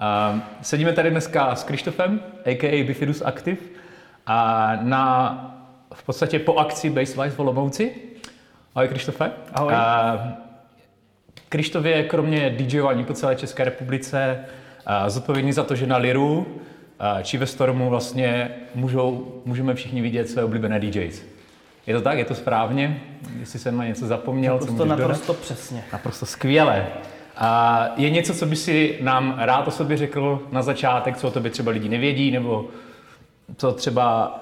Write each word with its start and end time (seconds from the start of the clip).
Uh, 0.00 0.40
sedíme 0.62 0.92
tady 0.92 1.10
dneska 1.10 1.54
s 1.54 1.64
Krištofem, 1.64 2.20
a.k.a. 2.46 2.84
Bifidus 2.84 3.22
Active, 3.22 3.56
a 4.26 4.70
na 4.82 5.56
v 5.94 6.02
podstatě 6.02 6.38
po 6.38 6.56
akci 6.56 6.90
Basewise 6.90 7.30
v 7.30 7.40
Olomouci. 7.40 7.92
Ahoj 8.74 8.88
Krištofe. 8.88 9.30
Ahoj. 9.54 9.72
Uh, 9.72 10.20
Krištof 11.48 11.84
je 11.84 12.02
kromě 12.02 12.50
DJování 12.50 13.04
po 13.04 13.14
celé 13.14 13.36
České 13.36 13.64
republice 13.64 14.44
uh, 14.86 15.08
zodpovědný 15.08 15.52
za 15.52 15.64
to, 15.64 15.74
že 15.74 15.86
na 15.86 15.96
Liru 15.96 16.38
uh, 16.38 17.22
či 17.22 17.38
ve 17.38 17.46
Stormu 17.46 17.90
vlastně 17.90 18.50
můžou, 18.74 19.42
můžeme 19.44 19.74
všichni 19.74 20.02
vidět 20.02 20.28
své 20.28 20.44
oblíbené 20.44 20.80
DJs. 20.80 21.22
Je 21.86 21.94
to 21.94 22.00
tak? 22.00 22.18
Je 22.18 22.24
to 22.24 22.34
správně? 22.34 23.00
Jestli 23.40 23.58
jsem 23.58 23.76
na 23.76 23.86
něco 23.86 24.06
zapomněl, 24.06 24.52
naprosto, 24.52 24.76
co 24.76 24.84
naprosto 24.84 25.32
dodat? 25.32 25.42
přesně. 25.42 25.84
Naprosto 25.92 26.26
skvěle. 26.26 26.86
A 27.36 27.88
je 27.96 28.10
něco, 28.10 28.34
co 28.34 28.46
by 28.46 28.56
si 28.56 28.98
nám 29.00 29.34
rád 29.38 29.68
o 29.68 29.70
sobě 29.70 29.96
řekl 29.96 30.48
na 30.52 30.62
začátek, 30.62 31.16
co 31.16 31.28
o 31.28 31.30
tobě 31.30 31.50
třeba 31.50 31.72
lidi 31.72 31.88
nevědí, 31.88 32.30
nebo 32.30 32.68
co 33.56 33.72
třeba 33.72 34.38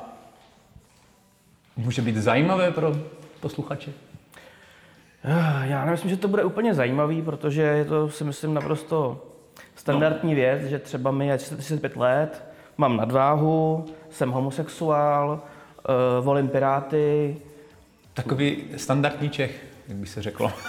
může 1.77 2.02
být 2.02 2.16
zajímavé 2.16 2.70
pro 2.70 2.96
posluchače? 3.41 3.93
Já 5.62 5.84
nemyslím, 5.84 6.10
že 6.10 6.16
to 6.16 6.29
bude 6.29 6.45
úplně 6.45 6.74
zajímavý, 6.74 7.23
protože 7.23 7.62
je 7.62 7.84
to 7.84 8.10
si 8.10 8.24
myslím 8.24 8.55
naprosto 8.55 9.24
standardní 9.74 10.34
věc, 10.34 10.62
že 10.62 10.79
třeba 10.79 11.10
mi 11.10 11.27
je 11.27 11.38
35 11.38 11.96
let, 11.96 12.45
mám 12.77 12.96
nadváhu, 12.96 13.87
jsem 14.10 14.30
homosexuál, 14.30 15.43
uh, 16.20 16.24
volím 16.24 16.48
Piráty. 16.48 17.37
Takový 18.15 18.65
standardní 18.77 19.30
Čech, 19.30 19.65
jak 19.88 19.96
by 19.96 20.07
se 20.07 20.23
řeklo. 20.23 20.52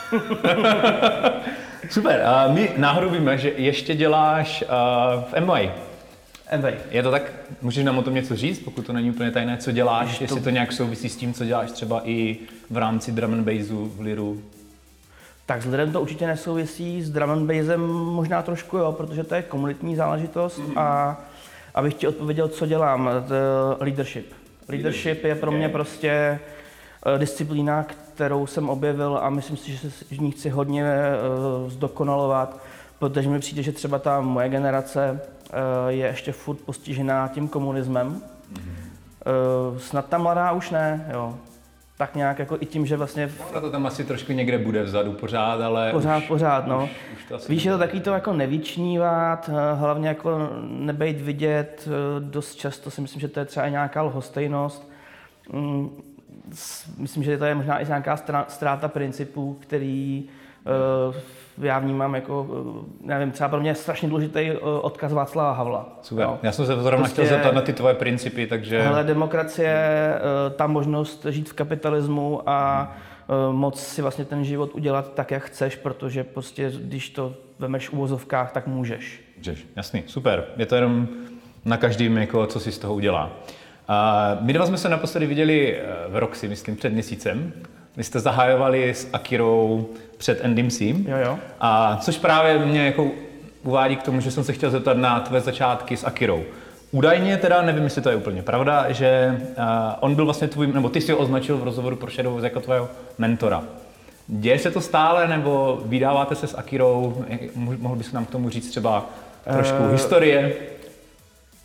Super. 1.90 2.22
A 2.22 2.48
my 2.48 2.72
náhodou 2.78 3.10
víme, 3.10 3.38
že 3.38 3.50
ještě 3.56 3.96
děláš 3.96 4.64
uh, 4.64 5.24
v 5.24 5.46
MY. 5.46 5.72
MY. 6.62 6.74
Je 6.92 7.04
to 7.04 7.12
tak? 7.12 7.32
Můžeš 7.62 7.84
nám 7.84 7.98
o 7.98 8.04
tom 8.04 8.16
něco 8.16 8.36
říct, 8.36 8.60
pokud 8.60 8.86
to 8.86 8.94
není 8.94 9.12
úplně 9.12 9.32
tajné, 9.32 9.58
co 9.58 9.72
děláš, 9.72 10.18
to... 10.18 10.24
jestli 10.24 10.42
to 10.42 10.50
nějak 10.50 10.72
souvisí 10.72 11.10
s 11.10 11.16
tím, 11.16 11.34
co 11.34 11.46
děláš 11.46 11.72
třeba 11.72 12.02
i 12.04 12.38
v 12.70 12.78
rámci 12.78 13.12
drum 13.12 13.34
and 13.34 13.44
bassu 13.44 13.92
v 13.96 14.00
Liru? 14.00 14.42
Tak 15.46 15.62
s 15.62 15.66
Lirem 15.66 15.92
to 15.92 16.02
určitě 16.02 16.28
nesouvisí, 16.28 17.02
s 17.02 17.10
drum 17.10 17.30
and 17.30 17.48
bassem 17.48 17.82
možná 17.88 18.42
trošku 18.42 18.78
jo, 18.78 18.92
protože 18.92 19.24
to 19.24 19.36
je 19.36 19.42
komunitní 19.42 19.96
záležitost 19.96 20.60
mm-hmm. 20.60 20.80
a 20.80 21.20
abych 21.76 21.94
ti 21.94 22.08
odpověděl, 22.08 22.48
co 22.48 22.66
dělám, 22.66 23.10
leadership. 23.80 24.34
Leadership 24.70 25.24
je 25.24 25.36
pro 25.36 25.52
mě 25.52 25.70
prostě 25.70 26.10
eh, 26.10 27.20
disciplína, 27.20 27.86
kterou 28.20 28.48
jsem 28.48 28.70
objevil 28.70 29.20
a 29.22 29.30
myslím 29.30 29.58
si, 29.58 29.72
že 29.72 29.92
se 29.92 30.06
v 30.06 30.22
ní 30.22 30.32
chci 30.32 30.50
hodně 30.50 30.84
uh, 30.84 31.70
zdokonalovat, 31.70 32.60
protože 33.00 33.30
mi 33.30 33.40
přijde, 33.40 33.64
že 33.64 33.72
třeba 33.72 34.00
ta 34.00 34.22
moje 34.22 34.50
generace 34.50 35.22
uh, 35.22 35.88
je 35.88 36.08
ještě 36.08 36.32
furt 36.32 36.56
postižená 36.56 37.28
tím 37.28 37.48
komunismem. 37.48 38.22
Mm-hmm. 38.54 39.72
Uh, 39.72 39.78
snad 39.78 40.06
ta 40.06 40.18
mladá 40.18 40.52
už 40.52 40.72
ne, 40.72 41.10
jo. 41.14 41.36
Tak 41.98 42.16
nějak 42.16 42.40
jako 42.40 42.58
i 42.60 42.66
tím, 42.66 42.86
že 42.86 42.98
vlastně... 42.98 43.32
No, 43.56 43.62
to 43.62 43.72
tam 43.72 43.86
asi 43.86 44.04
trošku 44.04 44.32
někde 44.32 44.58
bude 44.58 44.84
vzadu 44.84 45.14
pořád, 45.14 45.62
ale 45.62 45.92
Pořád, 45.92 46.18
už, 46.18 46.28
pořád, 46.28 46.68
no. 46.68 46.84
Už, 46.84 46.90
už 47.18 47.26
to 47.26 47.38
Víš, 47.50 47.64
je 47.64 47.72
to 47.72 47.78
taky 47.78 48.00
to 48.00 48.12
jako 48.12 48.34
nevyčnívat, 48.34 49.50
hlavně 49.76 50.08
jako 50.08 50.50
nebejt 50.62 51.22
vidět, 51.22 51.88
dost 52.20 52.56
často 52.56 52.92
si 52.92 53.02
myslím, 53.02 53.22
že 53.22 53.28
to 53.28 53.40
je 53.40 53.46
třeba 53.46 53.66
i 53.66 53.72
nějaká 53.72 54.02
lhostejnost. 54.02 54.90
Mm, 55.54 55.90
myslím, 56.98 57.24
že 57.24 57.38
to 57.38 57.46
je 57.46 57.56
možná 57.56 57.80
i 57.80 57.86
nějaká 57.86 58.18
ztráta 58.48 58.88
principů, 58.88 59.58
který 59.60 60.30
uh, 61.08 61.16
já 61.66 61.80
vnímám 61.80 62.16
jako, 62.16 62.44
uh, 62.44 62.86
nevím, 63.02 63.32
třeba 63.32 63.50
pro 63.50 63.60
mě 63.60 63.70
je 63.70 63.76
strašně 63.76 64.10
důležitý 64.10 64.52
uh, 64.52 64.58
odkaz 64.82 65.14
Václava 65.14 65.52
Havla. 65.52 66.00
Super. 66.02 66.26
Jo. 66.26 66.40
Já 66.44 66.52
jsem 66.52 66.66
se 66.66 66.76
zrovna 66.76 66.98
prostě, 66.98 67.22
chtěl 67.22 67.38
zeptat 67.38 67.54
na 67.54 67.62
ty 67.62 67.74
tvoje 67.74 67.94
principy, 67.94 68.48
takže... 68.48 68.82
Hele, 68.82 69.04
demokracie, 69.04 70.14
ta 70.56 70.68
možnost 70.68 71.26
žít 71.30 71.50
v 71.50 71.54
kapitalismu 71.54 72.42
a 72.50 72.92
moc 73.52 73.82
si 73.82 74.02
vlastně 74.02 74.26
ten 74.26 74.44
život 74.44 74.76
udělat 74.76 75.14
tak, 75.14 75.32
jak 75.32 75.44
chceš, 75.44 75.76
protože 75.76 76.24
prostě, 76.24 76.72
když 76.82 77.10
to 77.10 77.34
vemeš 77.60 77.90
v 77.90 77.94
úvozovkách, 77.94 78.52
tak 78.52 78.68
můžeš. 78.68 79.22
Můžeš, 79.38 79.68
jasný, 79.76 80.04
super. 80.08 80.46
Je 80.58 80.66
to 80.66 80.76
jenom 80.76 81.08
na 81.66 81.78
každým, 81.78 82.18
jako, 82.18 82.46
co 82.46 82.60
si 82.60 82.72
z 82.72 82.80
toho 82.80 82.94
udělá. 82.94 83.32
A 83.92 84.38
my 84.42 84.54
dva 84.54 84.66
jsme 84.66 84.78
se 84.78 84.90
naposledy 84.90 85.26
viděli 85.26 85.78
eh, 85.78 85.84
v 86.10 86.18
Roxy, 86.18 86.48
myslím, 86.48 86.76
před 86.76 86.94
měsícem. 86.94 87.54
Vy 87.98 88.04
jste 88.04 88.20
zahajovali 88.20 88.90
s 88.90 89.10
Akirou 89.14 89.90
před 90.18 90.48
NDMC. 90.48 90.82
Jo, 90.82 91.18
jo. 91.26 91.40
A 91.60 91.98
což 92.02 92.18
právě 92.18 92.60
mě 92.60 92.86
jako 92.86 93.12
uvádí 93.64 93.96
k 93.96 94.04
tomu, 94.04 94.22
že 94.22 94.32
jsem 94.32 94.44
se 94.44 94.54
chtěl 94.54 94.70
zeptat 94.70 94.98
na 94.98 95.20
tvé 95.20 95.42
začátky 95.42 95.98
s 95.98 96.04
Akirou. 96.04 96.44
Údajně 96.92 97.38
teda, 97.38 97.62
nevím, 97.62 97.84
jestli 97.84 98.02
to 98.02 98.10
je 98.10 98.16
úplně 98.16 98.42
pravda, 98.42 98.92
že 98.92 99.38
uh, 99.40 99.64
on 100.00 100.16
byl 100.16 100.26
vlastně 100.26 100.48
tvůj, 100.48 100.68
nebo 100.68 100.90
ty 100.90 101.02
si 101.02 101.12
ho 101.12 101.18
označil 101.18 101.58
v 101.58 101.64
rozhovoru 101.64 101.96
pro 101.96 102.12
Shadow 102.12 102.44
jako 102.44 102.60
tvého 102.60 102.90
mentora. 103.18 103.64
Děje 104.28 104.60
se 104.60 104.72
to 104.72 104.82
stále, 104.82 105.28
nebo 105.28 105.82
vydáváte 105.86 106.36
se 106.36 106.48
s 106.48 106.58
Akirou? 106.58 107.26
Mohl 107.56 107.96
bys 107.96 108.12
nám 108.12 108.26
k 108.26 108.30
tomu 108.30 108.50
říct 108.50 108.70
třeba 108.70 109.06
trošku 109.54 109.84
uh, 109.84 109.92
historie? 109.92 110.54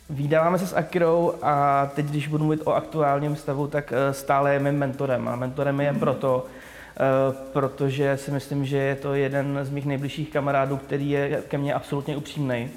Výdáváme 0.09 0.59
se 0.59 0.67
s 0.67 0.73
Akirou 0.73 1.33
a 1.41 1.85
teď, 1.95 2.05
když 2.05 2.27
budu 2.27 2.43
mluvit 2.43 2.61
o 2.65 2.73
aktuálním 2.73 3.35
stavu, 3.35 3.67
tak 3.67 3.93
eh, 3.93 4.13
stále 4.13 4.53
je 4.53 4.59
mým 4.59 4.75
mentorem. 4.75 5.27
A 5.27 5.35
mentorem 5.35 5.81
je 5.81 5.93
proto, 5.93 6.45
eh, 6.45 6.99
protože 7.53 8.17
si 8.17 8.31
myslím, 8.31 8.65
že 8.65 8.77
je 8.77 8.95
to 8.95 9.13
jeden 9.13 9.59
z 9.61 9.69
mých 9.69 9.85
nejbližších 9.85 10.29
kamarádů, 10.29 10.77
který 10.77 11.09
je 11.09 11.43
ke 11.47 11.57
mně 11.57 11.73
absolutně 11.73 12.17
upřímný. 12.17 12.69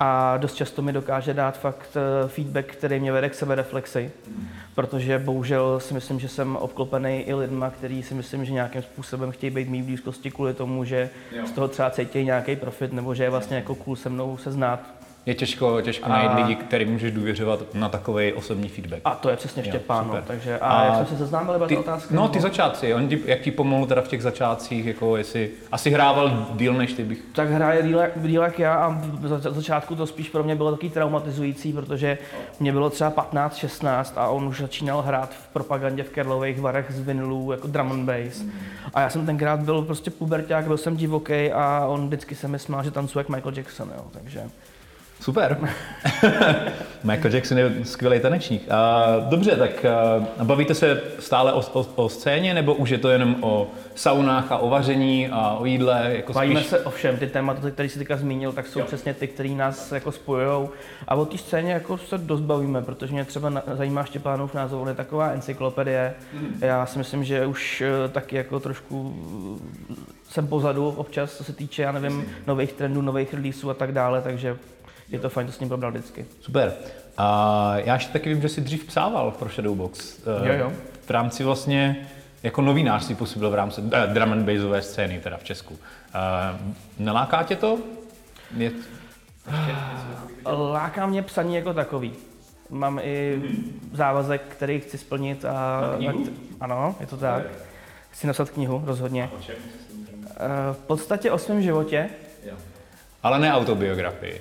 A 0.00 0.36
dost 0.36 0.54
často 0.54 0.82
mi 0.82 0.92
dokáže 0.92 1.34
dát 1.34 1.58
fakt 1.58 1.96
eh, 1.96 2.28
feedback, 2.28 2.66
který 2.66 3.00
mě 3.00 3.12
vede 3.12 3.28
k 3.28 3.34
sebereflexi. 3.34 4.10
Protože 4.74 5.18
bohužel 5.18 5.80
si 5.80 5.94
myslím, 5.94 6.20
že 6.20 6.28
jsem 6.28 6.56
obklopený 6.56 7.20
i 7.20 7.34
lidma, 7.34 7.70
který 7.70 8.02
si 8.02 8.14
myslím, 8.14 8.44
že 8.44 8.52
nějakým 8.52 8.82
způsobem 8.82 9.30
chtějí 9.30 9.50
být 9.50 9.68
mý 9.68 9.82
blízkosti 9.82 10.30
kvůli 10.30 10.54
tomu, 10.54 10.84
že 10.84 11.10
z 11.46 11.50
toho 11.52 11.68
třeba 11.68 11.90
cítí 11.90 12.24
nějaký 12.24 12.56
profit, 12.56 12.92
nebo 12.92 13.14
že 13.14 13.22
je 13.22 13.30
vlastně 13.30 13.56
jako 13.56 13.74
cool 13.74 13.96
se 13.96 14.08
mnou 14.08 14.36
se 14.36 14.52
znát 14.52 14.95
je 15.26 15.34
těžko, 15.34 15.80
těžko 15.80 16.06
a... 16.06 16.08
najít 16.08 16.30
lidi, 16.34 16.54
kterým 16.54 16.92
můžeš 16.92 17.12
důvěřovat 17.12 17.74
na 17.74 17.88
takový 17.88 18.32
osobní 18.32 18.68
feedback. 18.68 19.00
A 19.04 19.14
to 19.14 19.30
je 19.30 19.36
přesně 19.36 19.64
Štěpán, 19.64 20.08
no, 20.08 20.18
takže 20.26 20.58
a, 20.58 20.68
a 20.68 20.84
jak 20.84 20.96
jsme 20.96 21.06
se 21.06 21.24
seznámili, 21.24 21.56
byla 21.56 21.68
ty, 21.68 21.76
otázka? 21.76 22.14
No, 22.14 22.28
ty 22.28 22.40
začátci, 22.40 22.94
on 22.94 23.08
ti, 23.08 23.20
jak 23.26 23.40
ti 23.40 23.50
pomohl 23.50 23.86
teda 23.86 24.02
v 24.02 24.08
těch 24.08 24.22
začátcích, 24.22 24.86
jako 24.86 25.16
jestli, 25.16 25.50
asi 25.72 25.90
hrával 25.90 26.46
díl 26.54 26.74
než 26.74 26.92
ty 26.92 27.04
bych. 27.04 27.18
Tak 27.32 27.48
hraje 27.48 27.82
díl, 28.16 28.42
jak 28.42 28.58
já 28.58 28.74
a 28.74 29.02
za 29.22 29.38
začátku 29.38 29.96
to 29.96 30.06
spíš 30.06 30.28
pro 30.28 30.44
mě 30.44 30.54
bylo 30.56 30.70
taky 30.70 30.90
traumatizující, 30.90 31.72
protože 31.72 32.18
mě 32.60 32.72
bylo 32.72 32.90
třeba 32.90 33.10
15, 33.10 33.56
16 33.56 34.14
a 34.16 34.28
on 34.28 34.48
už 34.48 34.60
začínal 34.60 35.02
hrát 35.02 35.34
v 35.34 35.48
propagandě 35.48 36.02
v 36.02 36.10
Kerlových 36.10 36.60
varech 36.60 36.86
z 36.88 37.00
vinilů 37.00 37.52
jako 37.52 37.68
drum 37.68 37.92
and 37.92 38.04
bass. 38.04 38.44
A 38.94 39.00
já 39.00 39.10
jsem 39.10 39.26
tenkrát 39.26 39.60
byl 39.60 39.82
prostě 39.82 40.10
puberták, 40.10 40.66
byl 40.66 40.76
jsem 40.76 40.96
divoký 40.96 41.52
a 41.52 41.86
on 41.88 42.06
vždycky 42.06 42.34
se 42.34 42.48
mi 42.48 42.58
smál, 42.58 42.82
že 42.82 42.90
tancuje 42.90 43.20
jak 43.20 43.28
Michael 43.28 43.52
Jackson, 43.56 43.92
jo, 43.96 44.04
takže... 44.12 44.42
Super. 45.20 45.58
Michael 47.04 47.34
Jackson 47.34 47.58
je 47.58 47.72
skvělý 47.82 48.20
tanečník. 48.20 48.62
Uh, 48.62 49.28
dobře, 49.28 49.56
tak 49.56 49.86
uh, 50.38 50.46
bavíte 50.46 50.74
se 50.74 51.02
stále 51.18 51.52
o, 51.52 51.62
o, 51.72 51.86
o 51.94 52.08
scéně, 52.08 52.54
nebo 52.54 52.74
už 52.74 52.90
je 52.90 52.98
to 52.98 53.08
jenom 53.08 53.36
o 53.40 53.70
saunách 53.94 54.52
a 54.52 54.58
o 54.58 54.68
vaření 54.68 55.28
a 55.28 55.56
o 55.60 55.64
jídle? 55.64 56.10
Jako 56.16 56.32
Bavíme 56.32 56.60
spíš... 56.60 56.70
se 56.70 56.80
o 56.80 56.90
všem. 56.90 57.16
Ty 57.16 57.26
témata, 57.26 57.70
které 57.70 57.88
jsi 57.88 57.98
teďka 57.98 58.16
zmínil, 58.16 58.52
tak 58.52 58.66
jsou 58.66 58.78
jo. 58.78 58.84
přesně 58.86 59.14
ty, 59.14 59.28
které 59.28 59.48
nás 59.48 59.92
jako 59.92 60.12
spojují. 60.12 60.68
A 61.08 61.14
o 61.14 61.24
té 61.24 61.38
scéně 61.38 61.72
jako 61.72 61.98
se 61.98 62.18
dost 62.18 62.40
bavíme, 62.40 62.82
protože 62.82 63.12
mě 63.12 63.24
třeba 63.24 63.62
zajímá 63.72 64.04
Štěpánův 64.04 64.54
názor, 64.54 64.82
on 64.82 64.88
je 64.88 64.94
taková 64.94 65.30
encyklopedie. 65.30 66.14
Mm. 66.32 66.58
Já 66.60 66.86
si 66.86 66.98
myslím, 66.98 67.24
že 67.24 67.46
už 67.46 67.82
uh, 68.04 68.10
taky 68.12 68.36
jako 68.36 68.60
trošku 68.60 69.16
jsem 70.30 70.46
pozadu 70.46 70.88
občas, 70.88 71.36
co 71.36 71.44
se 71.44 71.52
týče, 71.52 71.82
já 71.82 71.92
nevím, 71.92 72.24
nových 72.46 72.72
trendů, 72.72 73.02
nových 73.02 73.34
releaseů 73.34 73.70
a 73.70 73.74
tak 73.74 73.92
dále, 73.92 74.22
takže 74.22 74.56
je 75.08 75.18
to 75.18 75.28
fajn 75.28 75.46
to 75.46 75.52
s 75.52 75.60
ním 75.60 75.68
probrat 75.68 75.94
vždycky. 75.94 76.26
Super. 76.40 76.74
A 77.18 77.72
já 77.76 77.94
ještě 77.94 78.12
taky 78.12 78.28
vím, 78.28 78.42
že 78.42 78.48
jsi 78.48 78.60
dřív 78.60 78.84
psával 78.84 79.30
pro 79.30 79.48
Shadowbox. 79.48 80.18
Jo, 80.44 80.52
jo. 80.52 80.72
V 81.06 81.10
rámci 81.10 81.44
vlastně 81.44 82.06
jako 82.42 82.62
novinář 82.62 83.04
si 83.04 83.14
působil 83.14 83.50
v 83.50 83.54
rámci 83.54 83.80
uh, 83.80 83.90
drum 84.12 84.32
and 84.32 84.44
bassové 84.44 84.82
scény 84.82 85.20
teda 85.20 85.36
v 85.36 85.44
Česku. 85.44 85.74
Uh, 85.74 85.80
neláká 86.98 87.42
tě 87.42 87.56
to? 87.56 87.78
Je... 88.56 88.72
Láká 90.72 91.06
mě 91.06 91.22
psaní 91.22 91.54
jako 91.54 91.74
takový. 91.74 92.12
Mám 92.70 93.00
i 93.02 93.42
závazek, 93.92 94.42
který 94.48 94.80
chci 94.80 94.98
splnit. 94.98 95.44
A, 95.44 95.80
ano, 96.60 96.96
je 97.00 97.06
to 97.06 97.16
tak. 97.16 97.42
Chci 98.10 98.26
napsat 98.26 98.50
knihu, 98.50 98.82
rozhodně. 98.86 99.30
V 100.72 100.78
podstatě 100.86 101.30
o 101.30 101.38
svém 101.38 101.62
životě. 101.62 102.08
Ale 103.22 103.38
ne 103.38 103.54
autobiografii. 103.54 104.40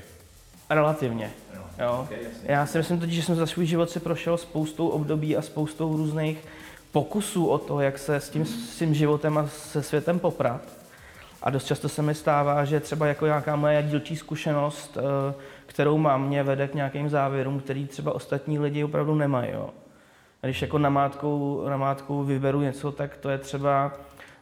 Relativně. 0.70 1.32
Jo. 1.80 2.00
Okay, 2.04 2.18
Já 2.44 2.66
si 2.66 2.78
myslím 2.78 3.00
totiž, 3.00 3.16
že 3.16 3.24
jsem 3.24 3.36
za 3.36 3.46
svůj 3.46 3.66
život 3.66 3.90
si 3.90 4.00
prošel 4.00 4.38
spoustou 4.38 4.88
období 4.88 5.38
a 5.38 5.42
spoustou 5.42 5.98
různých 5.98 6.48
pokusů 6.92 7.48
o 7.48 7.58
to, 7.58 7.80
jak 7.80 7.98
se 7.98 8.16
s 8.16 8.30
tím 8.30 8.46
svým 8.46 8.94
životem 8.94 9.38
a 9.38 9.48
se 9.48 9.84
světem 9.84 10.20
poprat. 10.20 10.62
A 11.42 11.50
dost 11.50 11.66
často 11.66 11.90
se 11.90 12.02
mi 12.02 12.16
stává, 12.16 12.66
že 12.66 12.80
třeba 12.80 13.08
jako 13.08 13.26
nějaká 13.26 13.56
moje 13.56 13.84
dílčí 13.84 14.16
zkušenost, 14.16 14.98
eh, 14.98 15.34
kterou 15.66 15.98
mám, 15.98 16.28
mě 16.28 16.44
vede 16.44 16.68
k 16.68 16.74
nějakým 16.74 17.10
závěrům, 17.10 17.60
který 17.60 17.88
třeba 17.88 18.16
ostatní 18.16 18.60
lidi 18.60 18.84
opravdu 18.84 19.16
nemají. 19.16 19.52
Jo. 19.52 19.70
Když 20.42 20.62
jako 20.62 20.78
namátkou, 20.78 21.66
namátkou 21.70 22.24
vyberu 22.24 22.62
něco, 22.62 22.92
tak 22.92 23.18
to 23.18 23.30
je 23.30 23.38
třeba, 23.38 23.92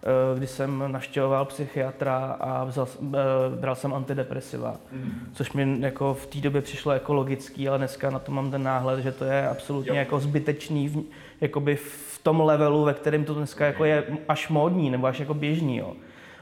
eh, 0.03 0.37
když 0.37 0.49
jsem 0.49 0.83
naštěvoval 0.87 1.45
psychiatra 1.45 2.37
a 2.39 2.63
vzal, 2.63 2.87
eh, 3.03 3.55
bral 3.59 3.75
jsem 3.75 3.93
antidepresiva, 3.93 4.75
mm. 4.91 5.11
což 5.33 5.53
mi 5.53 5.77
jako 5.79 6.13
v 6.13 6.25
té 6.25 6.39
době 6.39 6.61
přišlo 6.61 6.91
jako 6.91 7.13
logický, 7.13 7.69
ale 7.69 7.77
dneska 7.77 8.09
na 8.09 8.19
to 8.19 8.31
mám 8.31 8.51
ten 8.51 8.63
náhled, 8.63 8.99
že 8.99 9.11
to 9.11 9.25
je 9.25 9.47
absolutně 9.49 9.91
jo. 9.91 9.95
jako 9.95 10.19
zbytečný 10.19 10.89
v, 10.89 11.03
jakoby 11.41 11.75
v 11.75 12.19
tom 12.23 12.41
levelu, 12.41 12.83
ve 12.83 12.93
kterém 12.93 13.25
to 13.25 13.33
dneska 13.33 13.65
jako 13.65 13.85
je 13.85 14.03
až 14.27 14.49
módní 14.49 14.89
nebo 14.89 15.07
až 15.07 15.19
jako 15.19 15.33
běžný. 15.33 15.77
Jo. 15.77 15.93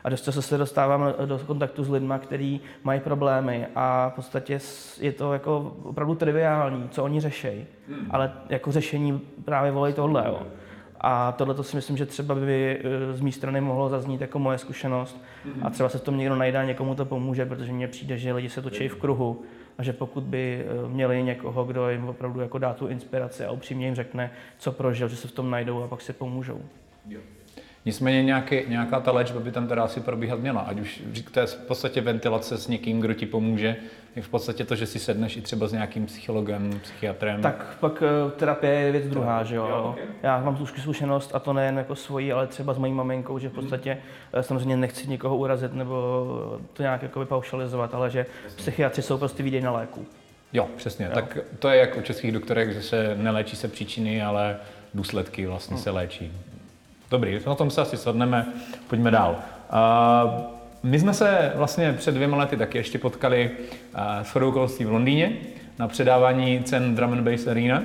A 0.03 0.09
dost 0.09 0.21
často 0.21 0.41
se 0.41 0.57
dostávám 0.57 1.13
do 1.25 1.39
kontaktu 1.39 1.83
s 1.83 1.89
lidmi, 1.89 2.13
kteří 2.19 2.61
mají 2.83 2.99
problémy 2.99 3.67
a 3.75 4.09
v 4.09 4.13
podstatě 4.13 4.59
je 4.99 5.11
to 5.11 5.33
jako 5.33 5.75
opravdu 5.83 6.15
triviální, 6.15 6.89
co 6.89 7.03
oni 7.03 7.21
řeší. 7.21 7.65
Hmm. 7.89 8.07
Ale 8.09 8.31
jako 8.49 8.71
řešení 8.71 9.21
právě 9.45 9.71
volí 9.71 9.93
tohle. 9.93 10.23
Jo. 10.27 10.47
A 11.03 11.31
tohle 11.31 11.53
to 11.53 11.63
si 11.63 11.75
myslím, 11.75 11.98
že 11.98 12.06
třeba 12.06 12.36
by 12.36 12.80
eh, 12.83 13.13
z 13.13 13.21
mé 13.21 13.31
strany 13.31 13.62
mohlo 13.62 13.89
zaznít 13.89 14.21
jako 14.21 14.39
moje 14.39 14.57
zkušenost 14.57 15.21
a 15.62 15.69
třeba 15.69 15.89
se 15.89 15.98
v 15.98 16.03
tom 16.03 16.18
někdo 16.18 16.36
najde 16.36 16.57
a 16.57 16.63
někomu 16.63 16.95
to 16.95 17.06
pomůže, 17.06 17.45
protože 17.45 17.74
mně 17.74 17.88
přijde, 17.88 18.18
že 18.18 18.33
lidi 18.33 18.50
se 18.50 18.62
točí 18.62 18.88
v 18.88 18.95
kruhu 18.95 19.42
a 19.77 19.83
že 19.83 19.94
pokud 19.94 20.24
by 20.24 20.65
eh, 20.65 20.88
měli 20.88 21.24
někoho, 21.24 21.63
kdo 21.63 21.89
jim 21.89 22.07
opravdu 22.07 22.39
jako 22.42 22.57
dá 22.57 22.74
tu 22.74 22.88
inspiraci 22.88 23.45
a 23.45 23.51
upřímně 23.51 23.86
jim 23.86 23.95
řekne, 23.95 24.31
co 24.57 24.71
prožil, 24.71 25.07
že 25.07 25.15
se 25.15 25.27
v 25.27 25.31
tom 25.31 25.50
najdou 25.50 25.83
a 25.83 25.88
pak 25.88 26.01
si 26.01 26.13
pomůžou. 26.13 26.62
Jo. 27.09 27.19
Nicméně 27.85 28.23
nějaký, 28.23 28.59
nějaká 28.67 28.99
ta 28.99 29.11
léčba 29.11 29.39
by 29.39 29.51
tam 29.51 29.67
teda 29.67 29.83
asi 29.83 29.99
probíhat 29.99 30.39
měla, 30.39 30.61
ať 30.61 30.79
už 30.79 31.01
to 31.31 31.39
je 31.39 31.45
v 31.45 31.55
podstatě 31.55 32.01
ventilace 32.01 32.57
s 32.57 32.67
někým, 32.67 32.99
kdo 32.99 33.13
ti 33.13 33.25
pomůže, 33.25 33.75
je 34.15 34.21
v 34.21 34.29
podstatě 34.29 34.65
to, 34.65 34.75
že 34.75 34.85
si 34.85 34.99
sedneš 34.99 35.37
i 35.37 35.41
třeba 35.41 35.67
s 35.67 35.71
nějakým 35.71 36.05
psychologem, 36.05 36.79
psychiatrem. 36.83 37.41
Tak 37.41 37.77
pak 37.79 38.03
eh, 38.03 38.31
terapie 38.31 38.73
je 38.73 38.91
věc 38.91 39.07
druhá, 39.07 39.43
že 39.43 39.55
jo. 39.55 39.67
jo 39.69 39.83
okay. 39.83 40.03
Já 40.23 40.39
mám 40.39 40.55
tu 40.55 40.65
zkušenost 40.65 41.31
a 41.35 41.39
to 41.39 41.53
nejen 41.53 41.77
jako 41.77 41.95
svoji, 41.95 42.31
ale 42.31 42.47
třeba 42.47 42.73
s 42.73 42.77
mojí 42.77 42.93
maminkou, 42.93 43.39
že 43.39 43.49
v 43.49 43.51
mhm. 43.51 43.61
podstatě 43.61 43.97
hmm. 44.33 44.43
samozřejmě 44.43 44.77
nechci 44.77 45.07
nikoho 45.07 45.37
urazit 45.37 45.73
nebo 45.73 46.25
to 46.73 46.83
nějak 46.83 47.03
jako 47.03 47.25
paušalizovat, 47.25 47.93
ale 47.93 48.09
že 48.09 48.25
psychiatři 48.55 49.01
jsou 49.01 49.17
prostě 49.17 49.43
výdej 49.43 49.61
na 49.61 49.71
léku. 49.71 50.05
Jo, 50.53 50.67
přesně. 50.75 51.05
Jo. 51.05 51.11
Tak 51.13 51.37
to 51.59 51.69
je 51.69 51.79
jako 51.79 51.99
u 51.99 52.01
českých 52.01 52.31
doktorek, 52.31 52.73
že 52.73 52.81
se 52.81 53.15
neléčí 53.15 53.55
se 53.55 53.67
příčiny, 53.67 54.23
ale 54.23 54.57
důsledky 54.93 55.45
vlastně 55.45 55.75
hmm. 55.75 55.83
se 55.83 55.89
léčí. 55.89 56.31
Dobrý, 57.11 57.39
na 57.47 57.55
tom 57.55 57.71
se 57.71 57.81
asi 57.81 57.97
shodneme, 57.97 58.45
pojďme 58.87 59.11
dál. 59.11 59.35
Uh, 59.73 60.41
my 60.83 60.99
jsme 60.99 61.13
se 61.13 61.51
vlastně 61.55 61.93
před 61.93 62.15
dvěma 62.15 62.37
lety 62.37 62.57
taky 62.57 62.77
ještě 62.77 62.97
potkali 62.97 63.51
uh, 63.51 64.23
s 64.23 64.29
chodou 64.29 64.67
v 64.85 64.91
Londýně 64.91 65.33
na 65.79 65.87
předávání 65.87 66.63
cen 66.63 66.95
Drum 66.95 67.13
and 67.13 67.23
Bass 67.23 67.47
Arena 67.47 67.83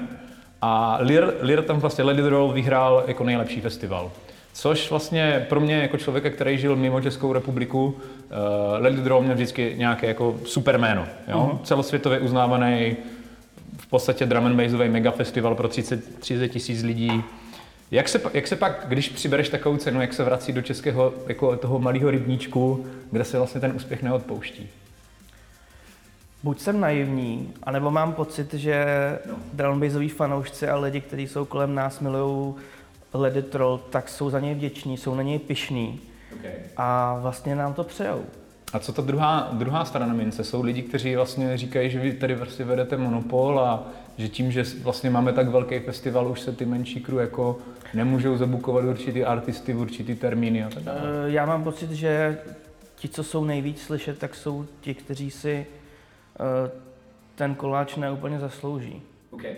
a 0.62 0.99
Lear, 1.00 1.34
Lear 1.40 1.62
tam 1.62 1.78
vlastně 1.78 2.05
Lady 2.05 2.28
Roll 2.28 2.52
vyhrál 2.52 3.05
jako 3.06 3.25
nejlepší 3.25 3.61
festival. 3.61 4.11
Což 4.52 4.90
vlastně 4.90 5.46
pro 5.49 5.61
mě 5.61 5.75
jako 5.75 5.96
člověka, 5.96 6.31
který 6.31 6.58
žil 6.58 6.76
mimo 6.76 7.00
Českou 7.00 7.32
republiku, 7.32 7.84
uh, 7.84 7.94
Lady 8.82 9.08
Roll 9.08 9.22
měl 9.22 9.34
vždycky 9.34 9.75
nějaké 9.76 10.06
jako 10.06 10.37
super 10.44 10.79
jméno. 10.79 11.06
Jo? 11.29 11.50
Uh-huh. 11.52 11.64
Celosvětově 11.64 12.20
uznávaný 12.20 12.96
v 13.76 13.87
podstatě 13.87 14.26
drum 14.26 14.46
and 14.46 14.56
bassový 14.56 14.88
mega 14.88 15.11
festival 15.11 15.55
pro 15.55 15.69
30, 15.69 16.20
30 16.20 16.49
tisíc 16.49 16.82
lidí 16.82 17.25
jak 17.91 18.09
se, 18.09 18.21
jak 18.35 18.47
se 18.47 18.56
pak, 18.56 18.85
když 18.88 19.09
přibereš 19.09 19.49
takovou 19.49 19.77
cenu, 19.77 20.00
jak 20.00 20.12
se 20.12 20.25
vrací 20.25 20.53
do 20.53 20.62
českého 20.62 21.15
jako 21.27 21.56
toho 21.56 21.79
malého 21.79 22.11
rybníčku, 22.11 22.87
kde 23.11 23.25
se 23.25 23.38
vlastně 23.38 23.61
ten 23.61 23.73
úspěch 23.77 24.03
neodpouští? 24.03 24.69
Buď 26.43 26.61
jsem 26.61 26.81
naivní, 26.81 27.55
anebo 27.62 27.91
mám 27.91 28.12
pocit, 28.12 28.55
že 28.55 28.87
no. 29.31 29.35
drumbaseoví 29.53 30.09
fanoušci 30.09 30.69
a 30.69 30.77
lidi, 30.77 31.00
kteří 31.00 31.29
jsou 31.29 31.44
kolem 31.44 31.75
nás, 31.75 32.00
milují 32.00 32.55
Ledy 33.15 33.43
Troll, 33.43 33.79
tak 33.79 34.09
jsou 34.09 34.31
za 34.31 34.41
něj 34.41 34.55
vděční, 34.55 34.97
jsou 34.97 35.15
na 35.15 35.23
něj 35.23 35.39
pišní 35.39 36.00
okay. 36.39 36.53
a 36.77 37.19
vlastně 37.21 37.55
nám 37.55 37.75
to 37.75 37.85
přejou. 37.85 38.25
A 38.73 38.79
co 38.79 38.93
ta 38.93 39.03
druhá, 39.03 39.49
druhá 39.53 39.85
strana 39.85 40.15
mince? 40.15 40.44
Jsou 40.44 40.62
lidi, 40.62 40.82
kteří 40.82 41.17
vlastně 41.17 41.56
říkají, 41.56 41.91
že 41.91 42.00
vy 42.00 42.12
tady 42.12 42.35
vlastně 42.35 42.65
vedete 42.65 42.97
monopol 42.97 43.61
a 43.61 43.87
že 44.19 44.29
tím, 44.29 44.53
že 44.53 44.65
vlastně 44.82 45.11
máme 45.11 45.32
tak 45.32 45.49
velký 45.49 45.79
festival, 45.79 46.29
už 46.29 46.41
se 46.41 46.53
ty 46.53 46.67
menší 46.67 47.00
kru 47.00 47.19
jako 47.19 47.59
nemůžou 47.94 48.37
zabukovat 48.37 48.85
určitý 48.85 49.25
artisty 49.25 49.73
v 49.73 49.79
určitý 49.79 50.15
termíny 50.15 50.65
a 50.65 50.71
tak 50.71 50.83
dále. 50.83 51.00
Eh, 51.03 51.31
já 51.31 51.47
mám 51.47 51.65
pocit, 51.65 51.91
že 51.91 52.38
ti, 52.94 53.09
co 53.09 53.25
jsou 53.25 53.44
nejvíc 53.44 53.83
slyšet, 53.83 54.19
tak 54.19 54.35
jsou 54.35 54.67
ti, 54.81 54.94
kteří 54.94 55.31
si 55.31 55.67
eh, 55.67 56.71
ten 57.35 57.55
koláč 57.55 57.97
neúplně 57.97 58.38
zaslouží. 58.38 59.03
Okay. 59.31 59.55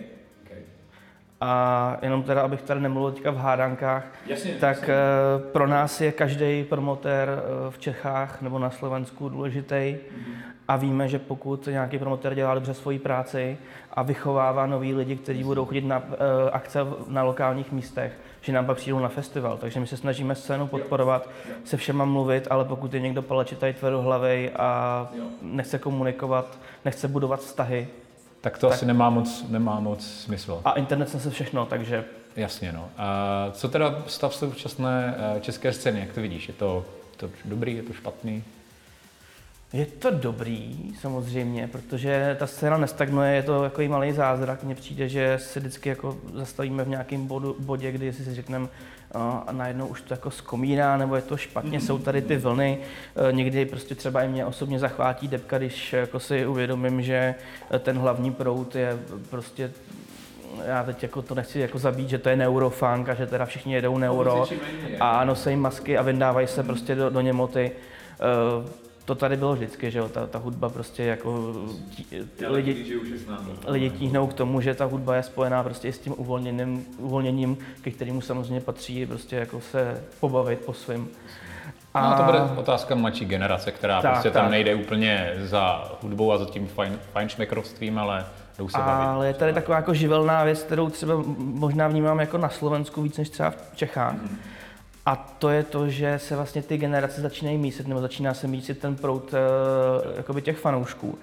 A 1.41 1.97
jenom 2.01 2.23
teda, 2.23 2.41
abych 2.41 2.61
tady 2.61 2.79
nemluvil 2.79 3.11
teďka 3.11 3.31
v 3.31 3.37
hádankách, 3.37 4.05
jasně, 4.25 4.53
tak 4.53 4.77
jasně. 4.77 4.93
Eh, 4.93 5.51
pro 5.51 5.67
nás 5.67 6.01
je 6.01 6.11
každý 6.11 6.63
promotér 6.63 7.29
v 7.69 7.77
Čechách 7.77 8.41
nebo 8.41 8.59
na 8.59 8.69
Slovensku 8.69 9.29
důležitý. 9.29 9.75
Mm-hmm. 9.75 10.35
A 10.69 10.75
víme, 10.75 11.07
že 11.07 11.19
pokud 11.19 11.67
nějaký 11.67 11.99
promotér 11.99 12.35
dělá 12.35 12.53
dobře 12.53 12.73
svoji 12.73 12.99
práci 12.99 13.57
a 13.93 14.03
vychovává 14.03 14.65
nový 14.65 14.93
lidi, 14.93 15.15
kteří 15.15 15.43
budou 15.43 15.65
chodit 15.65 15.81
na 15.81 15.97
uh, 15.97 16.05
akce 16.51 16.79
na 17.07 17.23
lokálních 17.23 17.71
místech, 17.71 18.13
že 18.41 18.53
nám 18.53 18.65
pak 18.65 18.77
přijdou 18.77 18.99
na 18.99 19.09
festival. 19.09 19.57
Takže 19.57 19.79
my 19.79 19.87
se 19.87 19.97
snažíme 19.97 20.35
scénu 20.35 20.67
podporovat, 20.67 21.29
se 21.63 21.77
všema 21.77 22.05
mluvit, 22.05 22.47
ale 22.49 22.65
pokud 22.65 22.93
je 22.93 22.99
někdo 22.99 23.21
palečitý 23.21 23.73
tvrdohlavej 23.79 24.51
a 24.55 25.09
nechce 25.41 25.79
komunikovat, 25.79 26.59
nechce 26.85 27.07
budovat 27.07 27.39
vztahy, 27.39 27.87
tak 28.41 28.57
to 28.57 28.67
tak... 28.67 28.75
asi 28.75 28.85
nemá 28.85 29.09
moc, 29.09 29.45
nemá 29.49 29.79
moc 29.79 30.07
smysl. 30.07 30.61
A 30.65 30.71
internet 30.71 31.09
se 31.09 31.29
všechno, 31.29 31.65
takže... 31.65 32.05
Jasně, 32.35 32.71
no. 32.71 32.89
A 32.97 33.49
co 33.51 33.69
teda 33.69 34.03
stav 34.07 34.35
současné 34.35 35.15
eh, 35.17 35.39
české 35.39 35.73
scény, 35.73 35.99
jak 35.99 36.13
to 36.13 36.21
vidíš? 36.21 36.47
Je 36.47 36.53
to, 36.53 36.85
to 37.17 37.29
dobrý, 37.45 37.75
je 37.75 37.83
to 37.83 37.93
špatný? 37.93 38.43
Je 39.73 39.85
to 39.85 40.11
dobrý, 40.11 40.93
samozřejmě, 41.01 41.67
protože 41.67 42.35
ta 42.39 42.47
scéna 42.47 42.77
nestagnuje, 42.77 43.35
je 43.35 43.43
to 43.43 43.63
jako 43.63 43.81
malý 43.81 44.11
zázrak. 44.11 44.63
Mně 44.63 44.75
přijde, 44.75 45.09
že 45.09 45.37
se 45.41 45.59
vždycky 45.59 45.89
jako 45.89 46.17
zastavíme 46.33 46.83
v 46.83 46.87
nějakém 46.87 47.27
bodu, 47.27 47.55
bodě, 47.59 47.91
kdy 47.91 48.13
si 48.13 48.35
řekneme, 48.35 48.67
a 49.11 49.47
najednou 49.51 49.87
už 49.87 50.01
to 50.01 50.13
jako 50.13 50.31
skomírá, 50.31 50.97
nebo 50.97 51.15
je 51.15 51.21
to 51.21 51.37
špatně, 51.37 51.81
jsou 51.81 51.97
tady 51.97 52.21
ty 52.21 52.37
vlny. 52.37 52.77
E, 53.29 53.31
někdy 53.31 53.65
prostě 53.65 53.95
třeba 53.95 54.23
i 54.23 54.27
mě 54.27 54.45
osobně 54.45 54.79
zachvátí 54.79 55.27
depka, 55.27 55.57
když 55.57 55.93
jako 55.93 56.19
si 56.19 56.45
uvědomím, 56.45 57.01
že 57.01 57.35
ten 57.79 57.97
hlavní 57.97 58.31
prout 58.31 58.75
je 58.75 58.97
prostě 59.29 59.71
já 60.65 60.83
teď 60.83 61.03
jako 61.03 61.21
to 61.21 61.35
nechci 61.35 61.59
jako 61.59 61.79
zabít, 61.79 62.09
že 62.09 62.17
to 62.17 62.29
je 62.29 62.35
neurofunk 62.35 63.09
a 63.09 63.13
že 63.13 63.27
teda 63.27 63.45
všichni 63.45 63.73
jedou 63.73 63.97
neuro 63.97 64.45
a 64.99 65.25
nosí 65.25 65.55
masky 65.55 65.97
a 65.97 66.01
vyndávají 66.01 66.47
se 66.47 66.63
prostě 66.63 66.95
do, 66.95 67.09
do 67.09 67.21
němoty. 67.21 67.71
To 69.09 69.15
tady 69.15 69.37
bylo 69.37 69.53
vždycky, 69.53 69.91
že 69.91 69.99
jo, 69.99 70.09
ta, 70.09 70.27
ta 70.27 70.39
hudba 70.39 70.69
prostě 70.69 71.03
jako 71.03 71.53
tí, 71.95 72.25
lidi, 72.45 73.01
lidi 73.67 73.89
tíhnou 73.89 74.27
k 74.27 74.33
tomu, 74.33 74.61
že 74.61 74.73
ta 74.73 74.85
hudba 74.85 75.15
je 75.15 75.23
spojená 75.23 75.63
prostě 75.63 75.87
i 75.87 75.93
s 75.93 75.99
tím 75.99 76.13
uvolněním, 76.17 76.85
uvolněním, 76.97 77.57
ke 77.81 77.91
kterému 77.91 78.21
samozřejmě 78.21 78.61
patří 78.61 79.05
prostě 79.05 79.35
jako 79.35 79.61
se 79.61 80.03
pobavit 80.19 80.59
po 80.59 80.73
svém. 80.73 81.07
A... 81.93 82.09
No, 82.09 82.17
to 82.17 82.23
bude 82.23 82.41
otázka 82.41 82.95
mladší 82.95 83.25
generace, 83.25 83.71
která 83.71 84.01
tak, 84.01 84.11
prostě 84.11 84.31
tam 84.31 84.43
tak. 84.43 84.51
nejde 84.51 84.75
úplně 84.75 85.33
za 85.37 85.91
hudbou 86.01 86.31
a 86.31 86.37
za 86.37 86.45
tím 86.45 86.67
fajn, 86.67 86.99
fajnšmekrovstvím, 87.11 87.99
ale 87.99 88.25
jdou 88.57 88.69
se 88.69 88.77
bavit. 88.77 89.07
Ale 89.07 89.27
je 89.27 89.33
tady 89.33 89.53
taková 89.53 89.77
jako 89.77 89.93
živelná 89.93 90.43
věc, 90.43 90.63
kterou 90.63 90.89
třeba 90.89 91.23
možná 91.37 91.87
vnímám 91.87 92.19
jako 92.19 92.37
na 92.37 92.49
Slovensku 92.49 93.01
víc 93.01 93.17
než 93.17 93.29
třeba 93.29 93.49
v 93.49 93.75
Čechách. 93.75 94.13
Mm 94.13 94.39
a 95.09 95.15
to 95.15 95.49
je 95.49 95.63
to, 95.63 95.89
že 95.89 96.19
se 96.19 96.35
vlastně 96.35 96.61
ty 96.61 96.77
generace 96.77 97.21
začínají 97.21 97.57
mísit, 97.57 97.87
nebo 97.87 98.01
začíná 98.01 98.33
se 98.33 98.47
mísit 98.47 98.79
ten 98.79 98.95
prout 98.95 99.33
uh, 100.29 100.39
těch 100.39 100.57
fanoušků. 100.57 101.17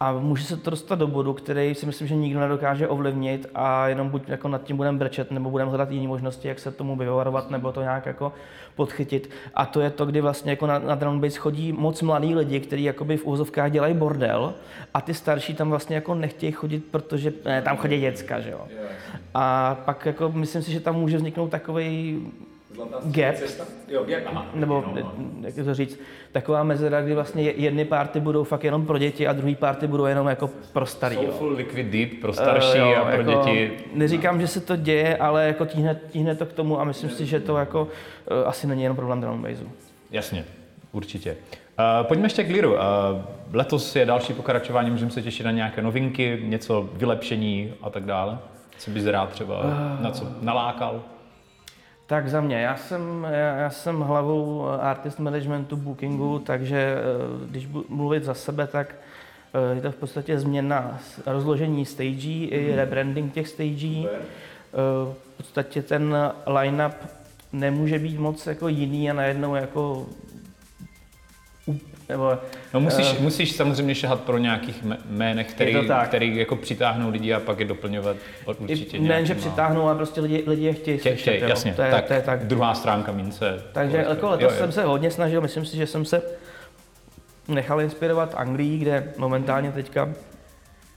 A 0.00 0.12
může 0.12 0.44
se 0.44 0.56
to 0.56 0.70
dostat 0.70 0.98
do 0.98 1.06
bodu, 1.06 1.32
který 1.32 1.74
si 1.74 1.86
myslím, 1.86 2.08
že 2.08 2.14
nikdo 2.14 2.40
nedokáže 2.40 2.88
ovlivnit 2.88 3.46
a 3.54 3.88
jenom 3.88 4.08
buď 4.08 4.28
jako 4.28 4.48
nad 4.48 4.62
tím 4.62 4.76
budeme 4.76 4.98
brečet, 4.98 5.30
nebo 5.30 5.50
budeme 5.50 5.70
hledat 5.70 5.90
jiné 5.90 6.08
možnosti, 6.08 6.48
jak 6.48 6.58
se 6.58 6.70
tomu 6.70 6.96
vyvarovat, 6.96 7.50
nebo 7.50 7.72
to 7.72 7.82
nějak 7.82 8.06
jako 8.06 8.32
podchytit. 8.76 9.30
A 9.54 9.66
to 9.66 9.80
je 9.80 9.90
to, 9.90 10.06
kdy 10.06 10.20
vlastně 10.20 10.52
jako 10.52 10.66
na, 10.66 10.78
na 10.78 10.94
drum 10.94 11.20
bass 11.20 11.36
chodí 11.36 11.72
moc 11.72 12.02
mladí 12.02 12.34
lidi, 12.34 12.60
kteří 12.60 12.84
jakoby 12.84 13.16
v 13.16 13.26
úzovkách 13.26 13.70
dělají 13.70 13.94
bordel 13.94 14.54
a 14.94 15.00
ty 15.00 15.14
starší 15.14 15.54
tam 15.54 15.70
vlastně 15.70 15.96
jako 15.96 16.14
nechtějí 16.14 16.52
chodit, 16.52 16.84
protože 16.90 17.32
ne, 17.44 17.62
tam 17.62 17.76
chodí 17.76 18.00
děcka, 18.00 18.40
že 18.40 18.50
jo. 18.50 18.66
A 19.34 19.74
pak 19.84 20.06
jako 20.06 20.32
myslím 20.32 20.62
si, 20.62 20.72
že 20.72 20.80
tam 20.80 20.96
může 20.96 21.16
vzniknout 21.16 21.48
takový 21.48 22.20
gap, 23.04 23.34
jo, 23.88 24.04
gap 24.04 24.22
aha. 24.26 24.46
nebo 24.54 24.84
no, 24.86 25.14
no. 25.18 25.46
jak 25.46 25.54
to 25.54 25.74
říct, 25.74 26.00
taková 26.32 26.62
mezera, 26.62 27.02
kdy 27.02 27.14
vlastně 27.14 27.42
jedny 27.42 27.84
party 27.84 28.20
budou 28.20 28.44
fakt 28.44 28.64
jenom 28.64 28.86
pro 28.86 28.98
děti 28.98 29.26
a 29.26 29.32
druhý 29.32 29.54
party 29.54 29.86
budou 29.86 30.04
jenom 30.04 30.26
jako 30.26 30.50
pro 30.72 30.86
starý. 30.86 31.16
Soulful 31.16 31.52
Liquid 31.52 31.86
Deep 31.86 32.20
pro 32.20 32.32
starší 32.32 32.78
uh, 32.78 32.86
jo, 32.86 32.96
a 32.96 33.04
pro 33.04 33.30
jako, 33.30 33.50
děti. 33.50 33.70
Neříkám, 33.94 34.40
že 34.40 34.48
se 34.48 34.60
to 34.60 34.76
děje, 34.76 35.16
ale 35.16 35.46
jako 35.46 35.66
tíhne, 35.66 36.00
tíhne 36.10 36.34
to 36.34 36.46
k 36.46 36.52
tomu 36.52 36.80
a 36.80 36.84
myslím 36.84 37.10
si, 37.10 37.26
že 37.26 37.40
to 37.40 37.56
jako 37.56 37.82
uh, 37.82 38.48
asi 38.48 38.66
není 38.66 38.82
jenom 38.82 38.96
problém 38.96 39.20
drum 39.20 39.46
Jasně. 40.10 40.44
Určitě. 40.92 41.36
Uh, 41.78 42.06
pojďme 42.06 42.26
ještě 42.26 42.44
k 42.44 42.50
Liru. 42.50 42.72
Uh, 42.72 42.78
letos 43.52 43.96
je 43.96 44.06
další 44.06 44.32
pokračování, 44.32 44.90
můžeme 44.90 45.10
se 45.10 45.22
těšit 45.22 45.46
na 45.46 45.52
nějaké 45.52 45.82
novinky, 45.82 46.38
něco 46.42 46.90
vylepšení 46.92 47.72
a 47.82 47.90
tak 47.90 48.04
dále. 48.04 48.38
Co 48.78 48.90
bys 48.90 49.06
rád 49.06 49.30
třeba, 49.30 49.62
na 50.00 50.10
co 50.10 50.26
nalákal? 50.40 51.02
Tak 52.12 52.28
za 52.28 52.40
mě, 52.40 52.60
já 52.60 52.76
jsem, 52.76 53.26
já, 53.30 53.56
já 53.56 53.70
jsem 53.70 54.00
hlavou 54.00 54.66
artist 54.66 55.18
managementu 55.18 55.76
bookingu, 55.76 56.38
takže 56.38 56.96
když 57.50 57.66
budu 57.66 57.86
mluvit 57.88 58.24
za 58.24 58.34
sebe, 58.34 58.66
tak 58.66 58.94
je 59.74 59.80
to 59.80 59.92
v 59.92 59.96
podstatě 59.96 60.38
změna 60.38 60.98
rozložení 61.26 61.86
stagí 61.86 62.44
i 62.44 62.68
mhm. 62.68 62.76
rebranding 62.76 63.32
těch 63.32 63.48
stagí. 63.48 64.08
V 64.72 65.36
podstatě 65.36 65.82
ten 65.82 66.32
line-up 66.46 66.94
nemůže 67.52 67.98
být 67.98 68.18
moc 68.18 68.46
jako 68.46 68.68
jiný 68.68 69.10
a 69.10 69.14
najednou 69.14 69.54
jako 69.54 70.06
nebo, 72.08 72.38
no 72.74 72.80
musíš, 72.80 73.12
uh, 73.12 73.20
musíš 73.20 73.52
samozřejmě 73.52 73.94
šahat 73.94 74.20
pro 74.20 74.38
nějakých 74.38 74.84
jménech, 75.10 75.50
který, 75.50 75.76
který 76.04 76.36
jako 76.36 76.56
přitáhnou 76.56 77.10
lidi 77.10 77.32
a 77.32 77.40
pak 77.40 77.60
je 77.60 77.66
doplňovat 77.66 78.16
určitě 78.46 78.98
Ne, 78.98 79.26
že 79.26 79.34
přitáhnou, 79.34 79.82
ale 79.82 79.96
prostě 79.96 80.20
lidi, 80.20 80.44
lidi 80.46 80.64
je 80.64 80.72
chtějí 80.72 80.98
slyšet. 80.98 81.36
Chtěj, 81.36 81.48
jasně, 81.48 81.74
to 81.74 81.82
je, 81.82 81.90
tak, 81.90 82.04
to 82.04 82.12
je 82.12 82.22
tak. 82.22 82.46
druhá 82.46 82.74
stránka 82.74 83.12
mince. 83.12 83.62
Takže 83.72 83.96
jako 83.96 84.28
letos 84.28 84.42
jo, 84.42 84.50
jo. 84.50 84.58
jsem 84.58 84.72
se 84.72 84.84
hodně 84.84 85.10
snažil, 85.10 85.40
myslím 85.40 85.64
si, 85.64 85.76
že 85.76 85.86
jsem 85.86 86.04
se 86.04 86.22
nechal 87.48 87.80
inspirovat 87.80 88.34
Anglii, 88.36 88.78
kde 88.78 89.12
momentálně 89.16 89.72
teďka 89.72 90.08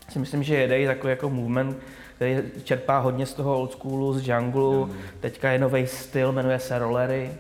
si 0.09 0.19
myslím, 0.19 0.43
že 0.43 0.55
jede 0.55 0.88
takový 0.88 1.12
jako 1.12 1.29
movement, 1.29 1.77
který 2.15 2.41
čerpá 2.63 3.00
hodně 3.00 3.25
z 3.25 3.33
toho 3.33 3.59
old 3.59 3.71
schoolu, 3.71 4.13
z 4.13 4.27
jungle. 4.27 4.95
Teďka 5.19 5.51
je 5.51 5.59
nový 5.59 5.88
styl, 5.88 6.31
jmenuje 6.31 6.59
se 6.59 6.79
rollery. 6.79 7.31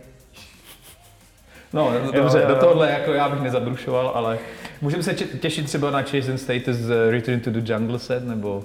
No, 1.75 1.93
dobře, 2.13 2.37
jo, 2.37 2.43
jo. 2.43 2.55
do 2.55 2.59
tohohle 2.59 2.91
jako 2.91 3.13
já 3.13 3.29
bych 3.29 3.41
nezabrušoval, 3.41 4.11
ale 4.15 4.37
můžeme 4.81 5.03
se 5.03 5.13
těšit 5.13 5.65
třeba 5.65 5.91
na 5.91 6.01
Chase 6.01 6.31
and 6.31 6.37
Status 6.37 6.77
Return 7.09 7.39
to 7.39 7.51
the 7.51 7.73
Jungle 7.73 7.99
set, 7.99 8.27
nebo 8.27 8.63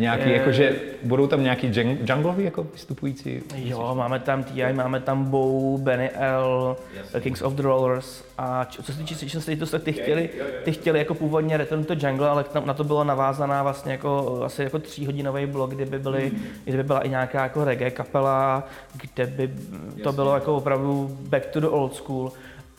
Nějaký, 0.00 0.30
je... 0.30 0.36
jakože 0.36 0.76
budou 1.02 1.26
tam 1.26 1.42
nějaký 1.42 1.72
jungloví 2.08 2.44
jako 2.44 2.62
vystupující? 2.62 3.42
Jo, 3.56 3.94
máme 3.94 4.18
tam 4.18 4.44
TI, 4.44 4.72
máme 4.72 5.00
tam 5.00 5.24
Bow, 5.24 5.80
Benny 5.80 6.10
L, 6.10 6.76
yes. 6.96 7.22
Kings 7.22 7.42
of 7.42 7.52
the 7.52 7.62
Rollers 7.62 8.24
a 8.38 8.64
co 8.64 8.92
se 8.92 8.98
týče 8.98 9.14
Station 9.14 9.42
Status, 9.42 9.70
tak 9.70 9.82
ty 9.82 9.92
chtěli, 9.92 10.30
ty 10.64 10.72
chtěli 10.72 10.98
jako 10.98 11.14
původně 11.14 11.56
Return 11.56 11.84
to 11.84 11.94
Jungle, 12.06 12.28
ale 12.28 12.44
na 12.64 12.74
to 12.74 12.84
bylo 12.84 13.04
navázaná 13.04 13.62
vlastně 13.62 13.92
jako 13.92 14.40
asi 14.44 14.62
jako 14.62 14.78
tříhodinový 14.78 15.46
blok, 15.46 15.70
kde 15.70 15.86
by, 15.86 15.98
byly, 15.98 16.30
mm. 16.34 16.42
kde 16.64 16.76
by 16.76 16.82
byla 16.82 17.00
i 17.00 17.08
nějaká 17.08 17.42
jako 17.42 17.64
reggae 17.64 17.90
kapela, 17.90 18.68
kde 19.02 19.26
by 19.26 19.50
to 20.02 20.12
bylo 20.12 20.34
jako 20.34 20.56
opravdu 20.56 21.18
back 21.28 21.46
to 21.46 21.60
the 21.60 21.66
old 21.66 21.94
school 21.94 22.32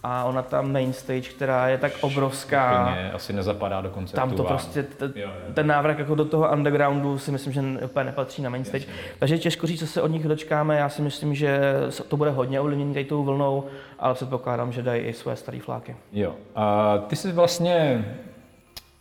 a 0.04 0.24
ona 0.24 0.42
ta 0.42 0.62
main 0.62 0.94
stage, 0.94 1.22
která 1.22 1.68
je 1.68 1.78
tak 1.78 1.92
obrovská. 2.02 2.82
Úplně 2.82 3.12
asi 3.12 3.34
nezapadá 3.34 3.82
do 3.82 3.90
konceptu. 3.90 4.16
Tam 4.16 4.32
to 4.32 4.44
prostě, 4.44 4.84
t- 4.84 5.12
jo, 5.16 5.30
jo. 5.48 5.54
ten 5.54 5.68
návrh 5.68 6.00
jako 6.00 6.16
do 6.16 6.26
toho 6.26 6.52
undergroundu 6.52 7.20
si 7.20 7.32
myslím, 7.32 7.54
že 7.54 7.62
úplně 7.86 8.06
nepatří 8.06 8.42
na 8.42 8.50
main 8.50 8.66
stage. 8.66 8.86
Jasně. 8.88 9.02
Takže 9.20 9.38
těžko 9.38 9.68
říct, 9.68 9.80
co 9.80 9.88
se 9.88 10.02
od 10.02 10.08
nich 10.08 10.28
dočkáme. 10.28 10.78
Já 10.78 10.90
si 10.90 11.02
myslím, 11.02 11.36
že 11.36 11.60
to 12.08 12.18
bude 12.18 12.30
hodně 12.30 12.60
ovlivněný 12.60 12.94
tady 12.94 13.06
tou 13.06 13.24
vlnou, 13.24 13.64
ale 14.00 14.14
předpokládám, 14.14 14.72
že 14.72 14.82
dají 14.82 15.02
i 15.02 15.14
své 15.14 15.36
staré 15.36 15.60
fláky. 15.60 15.96
Jo. 16.12 16.36
A 16.56 16.98
ty 16.98 17.16
jsi 17.16 17.32
vlastně 17.32 18.06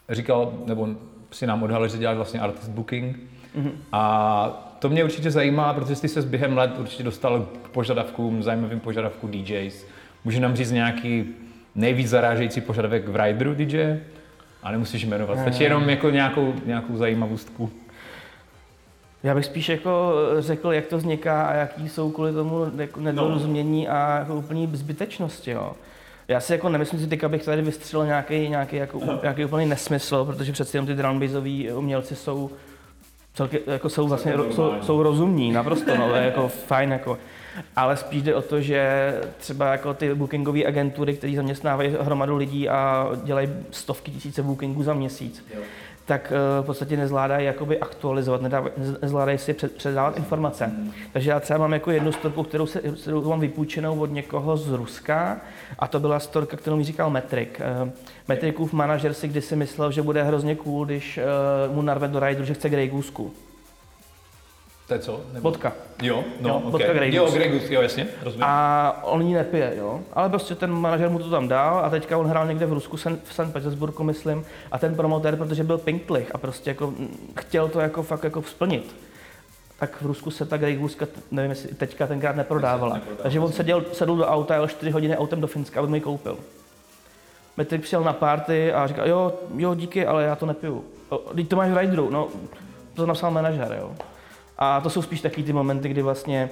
říkal, 0.09 0.53
nebo 0.67 0.89
si 1.31 1.47
nám 1.47 1.63
odhalil, 1.63 1.89
že 1.89 1.99
děláš 1.99 2.17
vlastně 2.17 2.41
artist 2.41 2.69
booking. 2.69 3.17
Mm-hmm. 3.17 3.73
A 3.93 4.77
to 4.79 4.89
mě 4.89 5.05
určitě 5.05 5.31
zajímá, 5.31 5.75
protože 5.75 5.97
jsi 5.97 6.09
se 6.09 6.23
s 6.23 6.25
během 6.25 6.57
let 6.57 6.79
určitě 6.79 7.03
dostal 7.03 7.47
k 7.63 7.69
požadavkům, 7.69 8.43
zajímavým 8.43 8.81
požadavkům 8.81 9.31
DJs 9.31 9.87
Může 10.25 10.41
nám 10.41 10.57
říct 10.57 10.71
nějaký 10.71 11.25
nejvíc 11.75 12.09
zarážející 12.09 12.61
požadavek 12.61 13.09
v 13.09 13.17
rideru 13.17 13.55
DJ? 13.55 14.01
A 14.63 14.71
nemusíš 14.71 15.05
jmenovat, 15.05 15.39
stačí 15.41 15.63
jenom 15.63 15.89
jako 15.89 16.11
nějakou, 16.11 16.55
nějakou 16.67 16.97
zajímavostku. 16.97 17.71
Já 19.23 19.35
bych 19.35 19.45
spíš 19.45 19.69
jako 19.69 20.15
řekl, 20.39 20.73
jak 20.73 20.87
to 20.87 20.99
vzniká 20.99 21.43
a 21.43 21.55
jaký 21.55 21.89
jsou 21.89 22.11
kvůli 22.11 22.33
tomu 22.33 22.67
jako 22.77 23.01
nedorozumění 23.01 23.85
no. 23.85 23.93
a 23.93 24.19
jako 24.19 24.35
úplný 24.35 24.71
zbytečnosti. 24.73 25.51
Jo. 25.51 25.73
Já 26.29 26.41
si 26.41 26.53
jako 26.53 26.69
nemyslím 26.69 27.01
si 27.01 27.07
teď, 27.07 27.25
abych 27.25 27.45
tady 27.45 27.63
vystřelil 27.63 28.07
nějaký, 28.07 28.49
nějaký, 28.49 28.77
jako, 28.77 29.01
nějaký 29.23 29.45
úplný 29.45 29.67
nesmysl, 29.67 30.25
protože 30.25 30.53
přeci 30.53 30.77
jenom 30.77 30.87
ty 30.87 30.95
drumbaseoví 30.95 31.73
umělci 31.73 32.17
jsou 32.17 32.51
celky, 33.35 33.61
jako 33.67 33.89
jsou 33.89 34.09
vlastně 34.09 34.35
jsou, 34.51 34.73
jsou 34.83 35.03
rozumní, 35.03 35.53
naprosto, 35.53 35.97
no, 35.97 36.15
jako 36.15 36.49
fajn, 36.49 36.93
jako 36.93 37.19
ale 37.77 37.97
spíš 37.97 38.23
jde 38.23 38.35
o 38.35 38.43
to, 38.43 38.61
že 38.61 39.15
třeba 39.39 39.73
jako 39.73 39.95
ty 39.95 40.15
bookingové 40.15 40.65
agentury, 40.65 41.15
které 41.15 41.37
zaměstnávají 41.37 41.97
hromadu 42.01 42.37
lidí 42.37 42.69
a 42.69 43.09
dělají 43.25 43.49
stovky 43.71 44.11
tisíce 44.11 44.43
bookingů 44.43 44.83
za 44.83 44.95
měsíc, 44.95 45.45
jo. 45.55 45.61
Tak 46.11 46.33
uh, 46.33 46.65
v 46.65 46.67
podstatě 46.67 46.97
nezvládají 46.97 47.47
jakoby 47.47 47.79
aktualizovat, 47.79 48.41
nezvládají 49.03 49.39
si 49.39 49.55
před, 49.55 49.77
předávat 49.77 50.17
informace. 50.17 50.73
Takže 51.13 51.31
já 51.31 51.41
třeba 51.41 51.59
mám 51.59 51.73
jako 51.73 51.91
jednu 51.91 52.13
storku, 52.13 52.43
kterou, 52.43 52.67
se, 52.67 52.81
kterou 52.81 53.29
mám 53.29 53.41
vypůjčenou 53.41 54.01
od 54.01 54.13
někoho 54.13 54.57
z 54.57 54.73
Ruska 54.73 55.41
a 55.79 55.87
to 55.87 56.01
byla 56.01 56.21
storka, 56.21 56.57
kterou 56.57 56.77
mi 56.77 56.85
říkal 56.85 57.11
Metrik. 57.11 57.61
Uh, 57.83 57.89
Metrikův 58.29 58.73
manažer 58.73 59.15
si 59.15 59.29
kdysi 59.29 59.57
myslel, 59.57 59.93
že 59.93 60.03
bude 60.03 60.23
hrozně 60.23 60.55
cool, 60.55 60.85
když 60.85 61.19
uh, 61.69 61.75
mu 61.75 61.83
narve 61.83 62.09
do 62.09 62.19
rajdu, 62.19 62.45
že 62.45 62.55
chce 62.55 62.69
Grey 62.69 62.89
Goose. 62.89 63.13
To 64.91 64.95
je 64.95 65.01
co? 65.01 65.21
Nebo... 65.33 65.51
Vodka. 65.51 65.73
Jo, 66.03 66.25
no, 66.41 66.49
jo, 66.49 66.55
okay. 66.57 66.71
vodka 66.71 66.93
Grey 66.93 67.15
Jo, 67.15 67.31
Grey 67.31 67.49
Goose, 67.49 67.75
jo, 67.75 67.83
jasně, 67.83 68.07
rozumím. 68.23 68.45
A 68.47 69.01
on 69.03 69.23
ji 69.23 69.35
nepije, 69.35 69.75
jo. 69.77 70.01
Ale 70.13 70.29
prostě 70.29 70.55
ten 70.55 70.73
manažer 70.73 71.11
mu 71.11 71.19
to 71.19 71.31
tam 71.31 71.49
dal 71.49 71.79
a 71.79 71.91
teďka 71.91 72.19
on 72.19 72.27
hrál 72.27 72.47
někde 72.47 72.67
v 72.67 72.73
Rusku, 72.73 72.97
v 72.97 73.33
St. 73.33 73.53
Petersburgu, 73.53 74.03
myslím, 74.05 74.45
a 74.73 74.79
ten 74.79 74.95
promotér, 74.95 75.37
protože 75.37 75.65
byl 75.65 75.79
pinklich 75.79 76.35
a 76.35 76.39
prostě 76.39 76.71
jako 76.71 76.95
chtěl 77.41 77.69
to 77.69 77.81
jako 77.81 78.03
fakt 78.03 78.25
jako 78.25 78.43
splnit, 78.43 78.97
tak 79.79 80.03
v 80.03 80.07
Rusku 80.07 80.31
se 80.31 80.47
ta 80.47 80.57
Grey 80.57 80.77
Goose, 80.77 81.09
nevím, 81.31 81.51
jestli 81.51 81.75
teďka 81.75 82.07
tenkrát 82.07 82.37
neprodávala. 82.37 83.01
Takže 83.23 83.41
on 83.41 83.53
seděl, 83.53 83.85
sedl 83.93 84.17
do 84.17 84.27
auta, 84.27 84.55
jel 84.55 84.69
4 84.69 84.91
hodiny 84.91 85.17
autem 85.17 85.41
do 85.41 85.47
Finska, 85.47 85.81
aby 85.81 85.89
mi 85.89 85.97
ji 85.97 86.01
koupil. 86.01 86.39
Metrik 87.57 87.83
přijel 87.83 88.03
na 88.03 88.13
party 88.13 88.73
a 88.73 88.87
říkal, 88.87 89.09
jo, 89.09 89.33
jo, 89.57 89.75
díky, 89.75 90.07
ale 90.07 90.25
já 90.25 90.37
to 90.37 90.47
nepiju. 90.47 90.85
Teď 91.35 91.49
to 91.49 91.57
máš 91.57 91.71
v 91.71 91.79
rideru, 91.79 92.11
no, 92.11 92.29
to 92.95 93.07
napsal 93.07 93.31
manažer, 93.31 93.77
jo. 93.81 93.95
A 94.61 94.81
to 94.81 94.91
jsou 94.91 95.03
spíš 95.03 95.21
taky 95.21 95.43
ty 95.43 95.53
momenty, 95.53 95.89
kdy 95.89 96.03
vlastně 96.03 96.51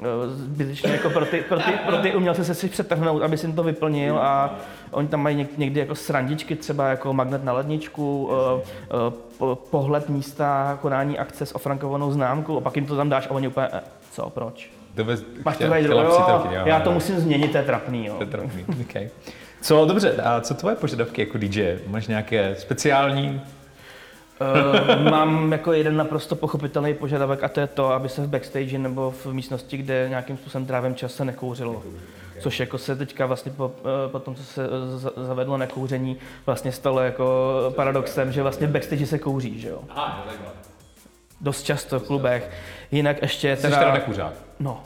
eh, 0.00 0.04
zbytečně 0.28 0.90
jako 0.92 1.10
pro 1.10 1.26
ty, 1.26 1.40
pro 1.48 1.58
ty, 1.58 1.72
pro 1.86 1.96
ty 1.96 2.14
umělce 2.14 2.44
se 2.44 2.54
si 2.54 2.68
přetrhnout, 2.68 3.22
aby 3.22 3.38
si 3.38 3.52
to 3.52 3.62
vyplnil 3.62 4.18
a 4.18 4.54
oni 4.90 5.08
tam 5.08 5.22
mají 5.22 5.48
někdy 5.56 5.80
jako 5.80 5.94
srandičky, 5.94 6.56
třeba 6.56 6.88
jako 6.88 7.12
magnet 7.12 7.44
na 7.44 7.52
ledničku, 7.52 8.30
eh, 8.32 8.62
eh, 8.90 9.56
pohled 9.70 10.08
místa, 10.08 10.78
konání 10.82 11.18
akce 11.18 11.46
s 11.46 11.54
ofrankovanou 11.54 12.12
známkou 12.12 12.56
a 12.56 12.60
pak 12.60 12.76
jim 12.76 12.86
to 12.86 12.96
tam 12.96 13.08
dáš 13.08 13.26
a 13.26 13.30
oni 13.30 13.48
úplně, 13.48 13.68
co, 14.10 14.30
proč? 14.30 14.70
Bez, 15.04 15.24
Máš 15.44 15.56
to 15.56 15.68
tady 15.68 15.88
jo, 15.88 16.36
já 16.64 16.80
to 16.80 16.92
musím 16.92 17.18
změnit, 17.18 17.52
to 17.52 17.58
je 17.58 17.64
trapný, 17.64 18.06
jo. 18.06 18.14
To 18.14 18.22
je 18.22 18.30
trapný, 18.30 18.64
okay. 18.80 19.08
Co, 19.60 19.84
dobře, 19.84 20.16
a 20.16 20.40
co 20.40 20.54
tvoje 20.54 20.76
požadavky 20.76 21.20
jako 21.20 21.38
DJ? 21.38 21.78
Máš 21.86 22.06
nějaké 22.06 22.54
speciální 22.58 23.40
Uh, 24.40 25.10
mám 25.10 25.52
jako 25.52 25.72
jeden 25.72 25.96
naprosto 25.96 26.36
pochopitelný 26.36 26.94
požadavek 26.94 27.44
a 27.44 27.48
to 27.48 27.60
je 27.60 27.66
to, 27.66 27.92
aby 27.92 28.08
se 28.08 28.22
v 28.22 28.28
backstage 28.28 28.78
nebo 28.78 29.10
v 29.10 29.26
místnosti, 29.26 29.76
kde 29.76 30.06
nějakým 30.08 30.36
způsobem 30.36 30.66
trávím 30.66 30.94
čas, 30.94 31.14
se 31.14 31.24
nekouřilo. 31.24 31.82
Což 32.40 32.60
jako 32.60 32.78
se 32.78 32.96
teďka 32.96 33.26
vlastně 33.26 33.52
po, 33.52 33.72
eh, 33.80 34.08
po 34.08 34.18
tom, 34.18 34.34
co 34.34 34.44
se 34.44 34.68
zavedlo 35.16 35.56
nekouření, 35.56 36.16
vlastně 36.46 36.72
stalo 36.72 37.00
jako 37.00 37.54
paradoxem, 37.76 38.32
že 38.32 38.42
vlastně 38.42 38.66
v 38.66 38.70
backstage 38.70 39.06
se 39.06 39.18
kouří, 39.18 39.60
že 39.60 39.68
jo. 39.68 39.80
Aha, 39.88 40.26
Dost 41.40 41.62
často 41.62 42.00
v 42.00 42.06
klubech. 42.06 42.50
Jinak 42.90 43.22
ještě 43.22 43.56
teda... 43.56 43.76
Jsi 43.76 43.80
teda 43.80 43.92
nekuřák? 43.92 44.32
No. 44.60 44.82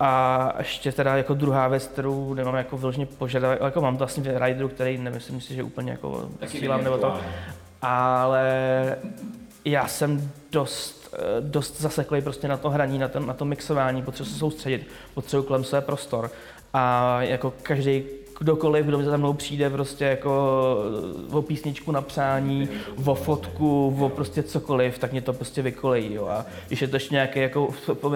A 0.00 0.52
ještě 0.58 0.92
teda 0.92 1.16
jako 1.16 1.34
druhá 1.34 1.68
věc, 1.68 1.86
kterou 1.86 2.34
nemám 2.34 2.54
jako 2.54 2.76
vyloženě 2.78 3.06
požadavek, 3.06 3.60
jako 3.60 3.80
mám 3.80 3.94
to 3.94 3.98
vlastně 3.98 4.38
rideru, 4.38 4.68
který 4.68 4.98
nemyslím 4.98 5.40
si, 5.40 5.54
že 5.54 5.62
úplně 5.62 5.90
jako 5.90 6.28
sílám 6.46 6.84
nebo 6.84 6.98
to, 6.98 7.20
ale 7.82 8.96
já 9.64 9.88
jsem 9.88 10.30
dost, 10.52 11.14
eh, 11.14 11.40
dost 11.40 11.80
zaseklý 11.80 12.22
prostě 12.22 12.48
na 12.48 12.56
to 12.56 12.70
hraní, 12.70 12.98
na 12.98 13.08
to, 13.08 13.20
na 13.20 13.34
to 13.34 13.44
mixování, 13.44 14.02
potřebuji 14.02 14.32
se 14.32 14.38
soustředit, 14.38 14.86
potřebuji 15.14 15.42
kolem 15.42 15.64
své 15.64 15.80
prostor. 15.80 16.30
A 16.74 17.22
jako 17.22 17.54
každý 17.62 18.02
kdokoliv, 18.40 18.86
kdo 18.86 19.02
za 19.02 19.16
mnou 19.16 19.32
přijde 19.32 19.70
prostě 19.70 20.04
jako 20.04 20.76
eh, 21.30 21.36
o 21.36 21.42
písničku 21.42 21.92
na 21.92 22.02
přání, 22.02 22.68
o 23.04 23.14
fotku, 23.14 23.96
o 24.00 24.08
prostě 24.08 24.42
cokoliv, 24.42 24.98
tak 24.98 25.12
mě 25.12 25.20
to 25.20 25.32
prostě 25.32 25.62
vykolejí, 25.62 26.14
jo. 26.14 26.26
A 26.26 26.46
když 26.68 26.82
je 26.82 26.88
to 26.88 26.96
ještě 26.96 27.14
nějaký 27.14 27.40
jako 27.40 27.68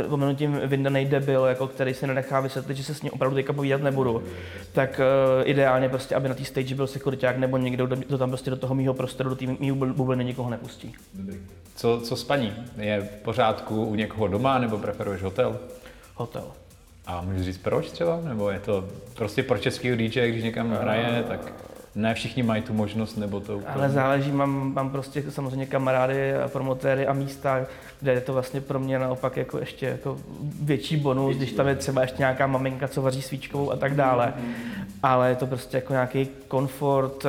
pomenutím 0.08 0.60
vyndaný 0.64 1.04
debil, 1.04 1.44
jako 1.44 1.66
který 1.66 1.94
se 1.94 2.06
nenechá 2.06 2.40
vysvětlit, 2.40 2.76
že 2.76 2.84
se 2.84 2.94
s 2.94 3.02
ním 3.02 3.12
opravdu 3.12 3.34
teďka 3.34 3.52
povídat 3.52 3.82
nebudu, 3.82 4.22
tak 4.72 5.00
uh, 5.00 5.48
ideálně 5.48 5.88
prostě, 5.88 6.14
aby 6.14 6.28
na 6.28 6.34
té 6.34 6.44
stage 6.44 6.74
byl 6.74 6.86
sekuriták 6.86 7.38
nebo 7.38 7.56
někdo, 7.56 7.86
kdo 7.86 8.18
tam 8.18 8.30
prostě 8.30 8.50
do 8.50 8.56
toho 8.56 8.74
mýho 8.74 8.94
prostoru, 8.94 9.30
do 9.30 9.36
té 9.36 9.46
mýho 9.46 9.76
bubliny 9.76 10.24
nikoho 10.24 10.50
nepustí. 10.50 10.94
Co, 11.76 12.00
co 12.00 12.16
spaní? 12.16 12.52
Je 12.76 13.00
v 13.00 13.22
pořádku 13.22 13.84
u 13.84 13.94
někoho 13.94 14.28
doma 14.28 14.58
nebo 14.58 14.78
preferuješ 14.78 15.22
hotel? 15.22 15.58
Hotel. 16.14 16.44
A 17.06 17.20
můžeš 17.20 17.44
říct 17.44 17.58
proč 17.58 17.90
třeba? 17.90 18.20
Nebo 18.24 18.50
je 18.50 18.60
to 18.60 18.84
prostě 19.14 19.42
pro 19.42 19.58
český 19.58 19.96
DJ, 19.96 20.30
když 20.30 20.44
někam 20.44 20.70
hraje, 20.70 21.24
tak 21.28 21.52
ne 21.94 22.14
všichni 22.14 22.42
mají 22.42 22.62
tu 22.62 22.72
možnost, 22.72 23.16
nebo 23.16 23.40
to 23.40 23.56
úplně... 23.56 23.74
Ale 23.74 23.90
záleží, 23.90 24.32
mám, 24.32 24.74
mám 24.74 24.90
prostě 24.90 25.24
samozřejmě 25.30 25.66
kamarády, 25.66 26.32
promotéry 26.46 27.06
a 27.06 27.12
místa, 27.12 27.66
kde 28.00 28.12
je 28.12 28.20
to 28.20 28.32
vlastně 28.32 28.60
pro 28.60 28.80
mě 28.80 28.98
naopak 28.98 29.36
jako 29.36 29.58
ještě 29.58 29.86
jako 29.86 30.18
větší 30.62 30.96
bonus, 30.96 31.36
když 31.36 31.52
tam 31.52 31.68
je 31.68 31.74
třeba 31.74 32.02
ještě 32.02 32.18
nějaká 32.18 32.46
maminka, 32.46 32.88
co 32.88 33.02
vaří 33.02 33.22
svíčkovou 33.22 33.72
a 33.72 33.76
tak 33.76 33.94
dále. 33.94 34.34
Ale 35.02 35.28
je 35.28 35.36
to 35.36 35.46
prostě 35.46 35.76
jako 35.76 35.92
nějaký 35.92 36.28
komfort 36.48 37.24
eh, 37.24 37.28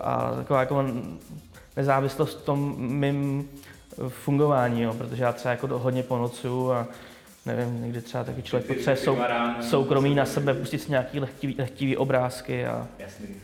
a 0.00 0.32
taková 0.36 0.60
jako 0.60 0.84
nezávislost 1.76 2.38
v 2.38 2.44
tom 2.44 2.74
mým 2.78 3.48
fungování, 4.08 4.82
jo, 4.82 4.94
protože 4.94 5.22
já 5.22 5.32
třeba 5.32 5.50
jako 5.52 5.78
hodně 5.78 6.02
ponocuju 6.02 6.72
a 6.72 6.86
nevím, 7.48 7.82
někdy 7.82 8.00
třeba 8.00 8.24
taky 8.24 8.42
člověk 8.42 8.66
potřebuje 8.66 8.96
sou, 8.96 9.18
soukromí 9.60 10.14
na 10.14 10.24
sebe, 10.24 10.54
pustit 10.54 10.78
si 10.78 10.90
nějaký 10.90 11.20
lehtivý, 11.20 11.56
lehtivý 11.58 11.96
obrázky. 11.96 12.66
A... 12.66 12.86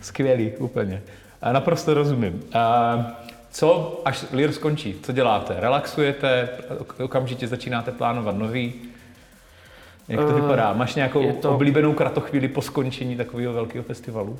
Skvělý, 0.01 0.53
úplně. 0.59 1.03
A 1.43 1.53
naprosto 1.53 1.95
rozumím. 1.95 2.43
A 2.53 2.97
co, 3.51 4.01
až 4.05 4.25
Lear 4.33 4.53
skončí, 4.53 4.97
co 5.03 5.13
děláte? 5.13 5.57
Relaxujete, 5.59 6.49
okamžitě 7.03 7.49
začínáte 7.49 7.93
plánovat 7.93 8.37
nový? 8.37 8.75
Jak 10.09 10.21
to 10.21 10.27
uh, 10.27 10.41
vypadá? 10.41 10.73
Máš 10.73 10.95
nějakou 10.95 11.33
to... 11.33 11.55
oblíbenou 11.55 11.93
kratochvíli 11.93 12.49
po 12.49 12.63
skončení 12.63 13.17
takového 13.17 13.53
velkého 13.53 13.85
festivalu? 13.85 14.39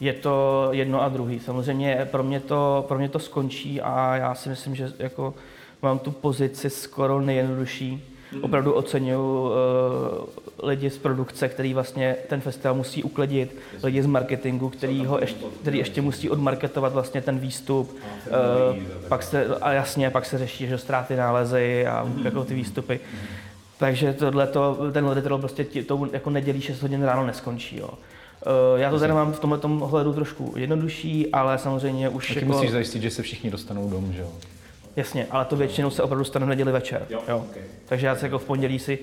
Je 0.00 0.12
to 0.12 0.68
jedno 0.70 1.02
a 1.02 1.08
druhý. 1.08 1.40
Samozřejmě 1.40 2.08
pro 2.10 2.22
mě 2.22 2.40
to, 2.40 2.84
pro 2.88 2.98
mě 2.98 3.08
to 3.08 3.18
skončí 3.18 3.80
a 3.80 4.16
já 4.16 4.34
si 4.34 4.48
myslím, 4.48 4.74
že 4.74 4.92
jako 4.98 5.34
mám 5.82 5.98
tu 5.98 6.10
pozici 6.10 6.70
skoro 6.70 7.20
nejjednodušší. 7.20 8.11
Opravdu 8.40 8.72
oceňuji 8.72 9.50
uh, 9.50 10.68
lidi 10.68 10.90
z 10.90 10.98
produkce, 10.98 11.48
který 11.48 11.74
vlastně 11.74 12.16
ten 12.28 12.40
festival 12.40 12.74
musí 12.74 13.02
uklidit, 13.02 13.56
lidi 13.82 14.02
z 14.02 14.06
marketingu, 14.06 14.68
který, 14.68 15.06
ho 15.06 15.18
ještě, 15.20 15.44
který 15.60 15.78
ještě 15.78 16.02
musí 16.02 16.30
odmarketovat 16.30 16.92
vlastně 16.92 17.20
ten 17.20 17.38
výstup. 17.38 17.96
Uh, 17.96 18.82
pak 19.08 19.22
se, 19.22 19.46
a 19.46 19.72
jasně, 19.72 20.10
pak 20.10 20.26
se 20.26 20.38
řeší, 20.38 20.66
že 20.66 20.78
ztráty 20.78 21.16
nálezy 21.16 21.86
a 21.86 22.04
mm-hmm. 22.04 22.24
jako 22.24 22.44
ty 22.44 22.54
výstupy. 22.54 23.00
Takže 23.78 24.12
tohleto, 24.12 24.90
ten 24.92 25.06
letitel 25.06 25.38
prostě 25.38 25.64
tě, 25.64 25.82
to 25.82 26.08
jako 26.12 26.30
nedělí 26.30 26.60
6 26.60 26.82
hodin 26.82 27.02
ráno 27.02 27.26
neskončí. 27.26 27.76
Jo. 27.76 27.88
Uh, 27.88 28.80
já 28.80 28.90
to 28.90 28.98
tady 28.98 29.12
mám 29.12 29.32
v 29.32 29.40
tomhle 29.40 29.58
hledu 29.88 30.12
trošku 30.12 30.54
jednodušší, 30.56 31.32
ale 31.32 31.58
samozřejmě 31.58 32.08
už 32.08 32.28
Taky 32.28 32.40
jako... 32.40 32.52
musíš 32.52 32.70
zajistit, 32.70 33.02
že 33.02 33.10
se 33.10 33.22
všichni 33.22 33.50
dostanou 33.50 33.90
domů, 33.90 34.12
že 34.12 34.20
jo? 34.20 34.28
Jasně, 34.96 35.26
ale 35.30 35.44
to 35.44 35.56
většinou 35.56 35.90
se 35.90 36.02
opravdu 36.02 36.24
stane 36.24 36.46
v 36.46 36.48
neděli 36.48 36.72
večer. 36.72 37.06
Jo, 37.10 37.22
jo. 37.28 37.38
Okay. 37.50 37.62
Takže 37.86 38.06
já 38.06 38.16
se 38.16 38.26
jako 38.26 38.38
v 38.38 38.44
pondělí 38.44 38.78
si 38.78 38.98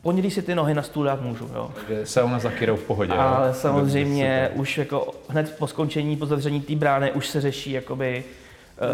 v 0.00 0.02
pondělí 0.02 0.30
si 0.30 0.42
ty 0.42 0.54
nohy 0.54 0.74
na 0.74 0.82
stůl 0.82 1.04
dát 1.04 1.22
můžu. 1.22 1.50
Jo. 1.54 1.70
Takže 1.74 2.06
sauna 2.06 2.38
za 2.38 2.50
Kirou 2.50 2.76
v 2.76 2.82
pohodě. 2.82 3.12
Ale 3.12 3.48
jo? 3.48 3.54
samozřejmě 3.54 4.50
už 4.54 4.78
jako 4.78 5.14
hned 5.28 5.56
po 5.58 5.66
skončení, 5.66 6.16
po 6.16 6.26
zavření 6.26 6.60
té 6.60 6.74
brány 6.74 7.12
už 7.12 7.28
se 7.28 7.40
řeší 7.40 7.72
jakoby, 7.72 8.24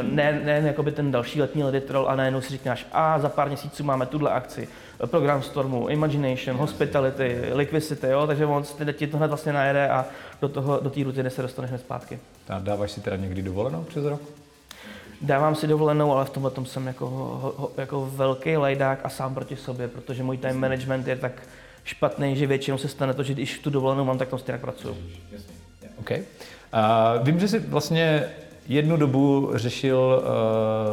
hmm. 0.00 0.16
ne, 0.16 0.40
ne 0.44 0.62
jakoby 0.64 0.92
ten 0.92 1.12
další 1.12 1.40
letní 1.40 1.64
leditrol 1.64 2.08
a 2.08 2.16
najednou 2.16 2.40
si 2.40 2.48
říkáš, 2.48 2.86
a 2.92 3.18
za 3.18 3.28
pár 3.28 3.48
měsíců 3.48 3.84
máme 3.84 4.06
tuhle 4.06 4.30
akci, 4.30 4.68
program 5.06 5.42
Stormu, 5.42 5.88
Imagination, 5.88 6.56
Hospitality, 6.56 7.40
Liquidity, 7.52 8.06
jo, 8.06 8.26
takže 8.26 8.46
on 8.46 8.64
ti 8.92 9.06
to 9.06 9.16
hned 9.16 9.28
vlastně 9.28 9.52
najede 9.52 9.88
a 9.88 10.04
do, 10.40 10.48
toho, 10.48 10.80
do 10.82 10.90
té 10.90 11.04
rutiny 11.04 11.30
se 11.30 11.42
dostaneš 11.42 11.70
hned 11.70 11.80
zpátky. 11.80 12.18
A 12.48 12.58
dáváš 12.58 12.90
si 12.90 13.00
teda 13.00 13.16
někdy 13.16 13.42
dovolenou 13.42 13.84
přes 13.84 14.04
rok? 14.04 14.20
Dávám 15.20 15.54
si 15.54 15.66
dovolenou, 15.66 16.12
ale 16.12 16.24
v 16.24 16.30
tomhle 16.30 16.50
tom 16.50 16.66
jsem 16.66 16.86
jako, 16.86 17.06
ho, 17.06 17.70
jako 17.76 18.10
velký 18.14 18.56
lajdák 18.56 18.98
a 19.04 19.08
sám 19.08 19.34
proti 19.34 19.56
sobě, 19.56 19.88
protože 19.88 20.22
můj 20.22 20.38
time 20.38 20.60
management 20.60 21.06
je 21.06 21.16
tak 21.16 21.32
špatný, 21.84 22.36
že 22.36 22.46
většinou 22.46 22.78
se 22.78 22.88
stane 22.88 23.14
to, 23.14 23.22
že 23.22 23.32
když 23.32 23.58
tu 23.58 23.70
dovolenou 23.70 24.04
mám, 24.04 24.18
tak 24.18 24.28
tam 24.28 24.38
stejně 24.38 24.58
pracuju. 24.58 24.96
OK. 25.96 26.10
Uh, 26.10 26.18
vím, 27.22 27.40
že 27.40 27.48
jsi 27.48 27.58
vlastně 27.58 28.28
jednu 28.68 28.96
dobu 28.96 29.50
řešil 29.54 30.22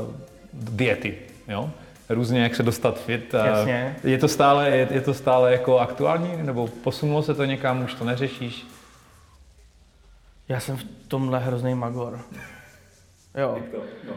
uh, 0.06 0.15
diety, 0.53 1.17
jo? 1.48 1.69
Různě, 2.10 2.43
jak 2.43 2.56
se 2.56 2.63
dostat 2.63 3.00
fit. 3.00 3.34
Jasně. 3.45 3.95
Je 4.04 4.17
to 4.17 4.28
stále, 4.28 4.69
je, 4.69 4.88
je 4.91 5.02
to 5.02 5.13
stále 5.13 5.52
jako 5.52 5.80
aktuální, 5.80 6.43
nebo 6.43 6.67
posunulo 6.67 7.24
se 7.24 7.34
to 7.34 7.45
někam, 7.45 7.84
už 7.84 7.93
to 7.93 8.06
neřešíš? 8.06 8.67
Já 10.50 10.60
jsem 10.60 10.78
v 10.78 10.84
tomhle 11.08 11.39
hrozný 11.39 11.76
magor. 11.76 12.19
Jo. 13.36 13.58
No. 14.08 14.13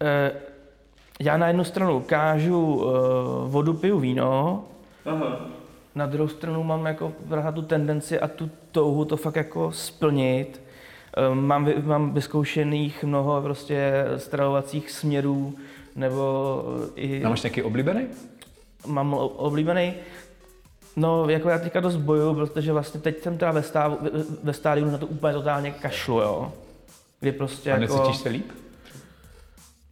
E, 0.00 0.32
já 1.20 1.36
na 1.36 1.46
jednu 1.46 1.64
stranu 1.64 2.00
kážu 2.00 2.82
e, 2.82 2.88
vodu, 3.48 3.74
piju 3.74 3.98
víno, 3.98 4.64
Aha. 5.06 5.46
na 5.94 6.06
druhou 6.06 6.28
stranu 6.28 6.62
mám 6.62 6.86
jako 6.86 7.12
tu 7.54 7.62
tendenci 7.62 8.20
a 8.20 8.28
tu 8.28 8.50
touhu 8.72 9.04
to 9.04 9.16
fakt 9.16 9.36
jako 9.36 9.72
splnit. 9.72 10.62
E, 11.16 11.34
mám, 11.34 11.68
mám 11.82 12.14
vyzkoušených 12.14 13.04
mnoho 13.04 13.42
prostě 13.42 14.04
stravovacích 14.16 14.90
směrů, 14.90 15.54
nebo 15.96 16.64
i... 16.96 17.24
A 17.24 17.28
máš 17.28 17.42
nějaký 17.42 17.62
oblíbený? 17.62 18.06
Mám 18.86 19.14
oblíbený, 19.14 19.94
No, 20.96 21.28
jako 21.28 21.48
já 21.48 21.58
teďka 21.58 21.80
dost 21.80 21.96
bojuju, 21.96 22.34
protože 22.34 22.72
vlastně 22.72 23.00
teď 23.00 23.22
jsem 23.22 23.38
teda 23.38 23.52
ve, 23.52 23.62
stávu, 23.62 23.98
ve 24.42 24.52
stádiu 24.52 24.90
na 24.90 24.98
to 24.98 25.06
úplně 25.06 25.34
totálně 25.34 25.70
kašlu, 25.70 26.20
jo. 26.20 26.52
Kdy 27.22 27.32
prostě 27.32 27.72
A 27.72 27.78
jako... 27.78 27.96
necítíš 27.96 28.22
se 28.22 28.28
líp? 28.28 28.50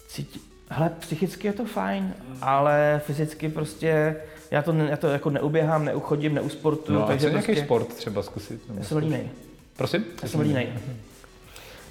Cítí... 0.09 0.41
Hele, 0.69 0.91
psychicky 0.99 1.47
je 1.47 1.53
to 1.53 1.65
fajn, 1.65 2.15
ale 2.43 3.01
fyzicky 3.07 3.49
prostě 3.49 4.17
já 4.51 4.63
to, 4.63 4.73
já 4.73 4.97
to 4.97 5.07
jako 5.07 5.31
neuběhám, 5.31 5.85
neuchodím, 5.85 6.35
neusportuju. 6.35 6.99
No, 6.99 7.07
takže 7.07 7.27
a 7.27 7.31
co 7.31 7.33
prostě... 7.33 7.53
nějaký 7.53 7.67
sport 7.67 7.95
třeba 7.95 8.23
zkusit? 8.23 8.61
Já 8.79 8.85
jsem 8.85 8.99
línej. 8.99 9.29
Prosím? 9.77 10.05
Já 10.23 10.29
jsem 10.29 10.41
línej. 10.41 10.73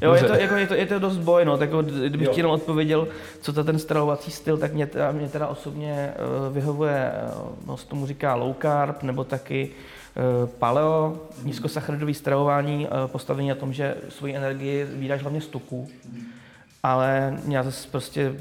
Jo, 0.02 0.14
je 0.14 0.24
to, 0.24 0.34
jako, 0.34 0.56
je, 0.56 0.68
to, 0.68 0.74
je 0.74 0.86
to 0.86 1.00
dost 1.00 1.18
boj, 1.18 1.46
no, 1.46 1.58
tak 1.58 1.70
kdybych 2.08 2.28
jo. 2.28 2.34
ti 2.34 2.40
jenom 2.40 2.52
odpověděl, 2.52 3.08
co 3.42 3.54
to 3.54 3.64
ten 3.64 3.80
stravovací 3.80 4.32
styl, 4.32 4.58
tak 4.58 4.74
mě, 4.74 4.88
teda, 4.88 5.12
mě 5.12 5.30
teda 5.30 5.48
osobně 5.48 6.14
uh, 6.48 6.54
vyhovuje, 6.54 7.12
uh, 7.36 7.68
no, 7.68 7.78
tomu 7.78 8.06
říká 8.06 8.36
low 8.36 8.56
carb, 8.62 9.04
nebo 9.04 9.24
taky 9.24 9.72
uh, 10.42 10.50
paleo, 10.50 11.18
nízkosacharidový 11.44 12.14
stravování, 12.14 12.88
uh, 12.88 12.92
postavení 13.08 13.50
na 13.50 13.56
tom, 13.56 13.74
že 13.74 13.96
svoji 14.10 14.36
energii 14.36 14.84
vydáš 14.84 15.22
hlavně 15.22 15.42
z 15.42 15.48
tuku, 15.48 15.88
ale 16.84 17.40
já 17.48 17.64
zase 17.64 17.88
prostě 17.92 18.36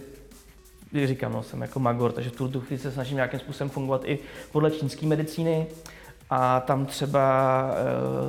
jak 0.92 1.08
říkám, 1.08 1.32
no, 1.32 1.42
jsem 1.42 1.62
jako 1.62 1.80
magor, 1.80 2.12
takže 2.12 2.30
tu, 2.30 2.48
tu 2.48 2.60
chvíli 2.60 2.82
se 2.82 2.92
snažím 2.92 3.16
nějakým 3.16 3.40
způsobem 3.40 3.70
fungovat 3.70 4.02
i 4.04 4.18
podle 4.52 4.70
čínské 4.70 5.06
medicíny 5.06 5.66
a 6.30 6.60
tam 6.60 6.86
třeba 6.86 7.64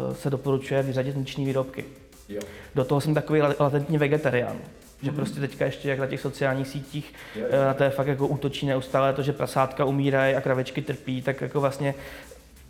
uh, 0.08 0.16
se 0.16 0.30
doporučuje 0.30 0.84
vyřadit 0.84 1.16
mléčné 1.16 1.46
výrobky. 1.46 1.86
Jo. 2.30 2.42
Do 2.76 2.86
toho 2.86 3.02
jsem 3.02 3.14
takový 3.14 3.42
latentní 3.60 3.98
vegetarián. 3.98 4.58
Že 5.02 5.12
mm-hmm. 5.12 5.16
prostě 5.16 5.40
teďka 5.40 5.66
ještě 5.66 5.90
jak 5.90 6.00
na 6.00 6.08
těch 6.08 6.22
sociálních 6.22 6.68
sítích 6.68 7.14
jo, 7.36 7.46
jo. 7.52 7.66
na 7.66 7.74
to 7.74 7.84
je 7.84 7.90
fakt 7.90 8.08
jako 8.08 8.28
útočí 8.28 8.66
neustále 8.66 9.14
to, 9.14 9.24
že 9.24 9.34
prasátka 9.34 9.86
umírají 9.86 10.36
a 10.36 10.42
kravičky 10.42 10.82
trpí, 10.82 11.22
tak 11.22 11.42
jako 11.42 11.62
vlastně 11.62 11.94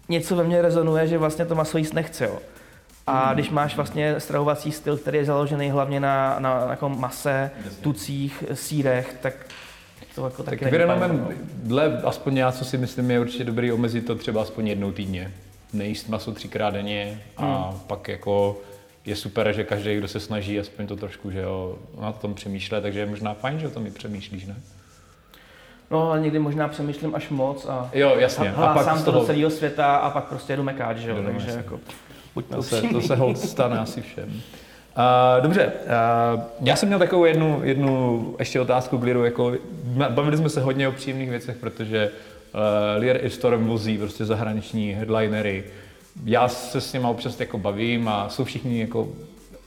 něco 0.09 0.35
ve 0.35 0.43
mně 0.43 0.61
rezonuje, 0.61 1.07
že 1.07 1.17
vlastně 1.17 1.45
to 1.45 1.55
maso 1.55 1.77
jíst 1.77 1.93
nechci. 1.93 2.23
Jo. 2.23 2.39
A 3.07 3.29
mm. 3.29 3.33
když 3.33 3.49
máš 3.49 3.75
vlastně 3.75 4.19
stravovací 4.19 4.71
styl, 4.71 4.97
který 4.97 5.17
je 5.17 5.25
založený 5.25 5.69
hlavně 5.69 5.99
na, 5.99 6.39
na, 6.39 6.65
na 6.65 6.71
jako 6.71 6.89
mase, 6.89 7.51
Jasně. 7.65 7.83
tucích, 7.83 8.43
sírech, 8.53 9.15
tak 9.21 9.33
to 10.15 10.25
jako 10.25 10.43
taky 10.43 10.57
tak 10.57 10.71
vyrenomem, 10.71 11.27
dle 11.53 12.01
aspoň 12.03 12.37
já, 12.37 12.51
co 12.51 12.65
si 12.65 12.77
myslím, 12.77 13.11
je 13.11 13.19
určitě 13.19 13.43
dobrý 13.43 13.71
omezit 13.71 14.01
to 14.05 14.15
třeba 14.15 14.41
aspoň 14.41 14.67
jednou 14.67 14.91
týdně. 14.91 15.31
Nejíst 15.73 16.09
maso 16.09 16.31
třikrát 16.31 16.73
denně 16.73 17.21
a 17.37 17.69
mm. 17.71 17.79
pak 17.87 18.07
jako 18.07 18.57
je 19.05 19.15
super, 19.15 19.53
že 19.53 19.63
každý, 19.63 19.97
kdo 19.97 20.07
se 20.07 20.19
snaží 20.19 20.59
aspoň 20.59 20.87
to 20.87 20.95
trošku, 20.95 21.31
že 21.31 21.41
jo, 21.41 21.77
na 22.01 22.11
tom 22.11 22.33
přemýšlet, 22.33 22.81
takže 22.81 22.99
je 22.99 23.05
možná 23.05 23.33
fajn, 23.33 23.59
že 23.59 23.67
o 23.67 23.71
tom 23.71 23.85
i 23.85 23.91
přemýšlíš, 23.91 24.45
ne? 24.45 24.55
No, 25.91 26.09
ale 26.09 26.21
někdy 26.21 26.39
možná 26.39 26.67
přemýšlím 26.67 27.15
až 27.15 27.29
moc 27.29 27.65
a 27.65 27.89
jo, 27.93 28.15
jasně. 28.17 28.51
a 28.51 28.73
pak 28.73 28.97
to 28.97 29.03
toho... 29.03 29.19
do 29.19 29.25
celého 29.25 29.49
světa 29.49 29.95
a 29.95 30.09
pak 30.09 30.23
prostě 30.23 30.53
jedu 30.53 30.63
mekáč, 30.63 30.97
že 30.97 31.09
jo, 31.09 31.15
no, 31.15 31.23
takže 31.23 31.47
jasně. 31.47 31.57
jako 31.57 31.79
buďme 32.35 32.55
to 32.55 32.63
se, 32.63 32.81
to 32.81 33.01
se 33.01 33.15
hold 33.15 33.37
stane 33.37 33.79
asi 33.79 34.01
všem. 34.01 34.29
Uh, 34.97 35.43
dobře, 35.43 35.65
uh, 36.35 36.41
já 36.61 36.75
jsem 36.75 36.89
měl 36.89 36.99
takovou 36.99 37.25
jednu, 37.25 37.61
jednu 37.63 38.35
ještě 38.39 38.59
otázku 38.59 38.97
k 38.97 39.03
Liru, 39.03 39.23
jako 39.23 39.53
bavili 40.09 40.37
jsme 40.37 40.49
se 40.49 40.61
hodně 40.61 40.87
o 40.87 40.91
příjemných 40.91 41.29
věcech, 41.29 41.57
protože 41.57 42.11
uh, 42.53 43.01
Lear 43.01 43.25
i 43.25 43.29
Storm 43.29 43.65
vozí 43.65 43.97
prostě 43.97 44.25
zahraniční 44.25 44.93
headlinery, 44.93 45.63
já 46.25 46.47
se 46.47 46.81
s 46.81 46.93
nimi 46.93 47.05
občas 47.05 47.39
jako 47.39 47.57
bavím 47.57 48.07
a 48.07 48.29
jsou 48.29 48.43
všichni 48.43 48.79
jako 48.79 49.07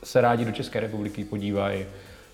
se 0.05 0.21
rádi 0.21 0.45
do 0.45 0.53
České 0.53 0.81
republiky 0.81 1.25
podívají. 1.25 1.85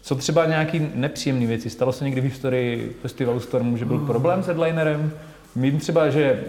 Co 0.03 0.15
třeba 0.15 0.47
nějaký 0.47 0.91
nepříjemné 0.95 1.47
věci? 1.47 1.71
Stalo 1.71 1.93
se 1.93 2.05
někdy 2.05 2.21
v 2.21 2.25
historii 2.25 2.97
festivalu 3.03 3.41
Stormu, 3.41 3.77
že 3.77 3.85
byl 3.85 3.99
problém 3.99 4.43
s 4.43 4.47
headlinerem? 4.47 5.13
Mím 5.55 5.79
třeba, 5.79 6.11
že 6.11 6.23
eh, 6.23 6.45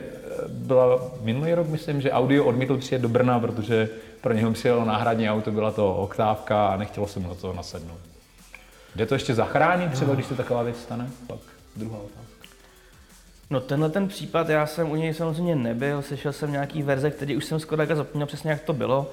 byla 0.48 1.12
minulý 1.22 1.54
rok, 1.54 1.68
myslím, 1.68 2.02
že 2.02 2.12
Audio 2.12 2.46
odmítl 2.46 2.78
přijet 2.78 3.02
do 3.02 3.10
Brna, 3.10 3.40
protože 3.40 3.90
pro 4.22 4.34
něho 4.34 4.52
přijelo 4.52 4.86
náhradní 4.86 5.30
auto, 5.30 5.52
byla 5.52 5.72
to 5.72 5.96
oktávka 5.96 6.68
a 6.68 6.78
nechtělo 6.78 7.08
se 7.08 7.20
mu 7.20 7.30
do 7.30 7.36
toho 7.36 7.54
nasednout. 7.54 8.00
Jde 8.96 9.06
to 9.06 9.16
ještě 9.16 9.36
zachránit 9.36 9.92
třeba, 9.92 10.14
když 10.14 10.26
se 10.26 10.36
taková 10.36 10.64
věc 10.64 10.78
stane? 10.78 11.10
Pak 11.28 11.40
druhá 11.76 11.98
otázka. 11.98 12.39
No 13.50 13.60
tenhle 13.60 13.90
ten 13.90 14.08
případ, 14.08 14.50
já 14.50 14.66
jsem 14.66 14.92
u 14.92 14.96
něj 14.96 15.14
samozřejmě 15.14 15.56
nebyl, 15.56 16.02
slyšel 16.02 16.34
jsem 16.34 16.52
nějaký 16.52 16.84
verze, 16.84 17.12
který 17.12 17.38
už 17.38 17.46
jsem 17.46 17.60
skoro 17.60 17.86
zapomněl 17.86 18.28
přesně, 18.28 18.52
jak 18.52 18.62
to 18.62 18.74
bylo. 18.74 19.12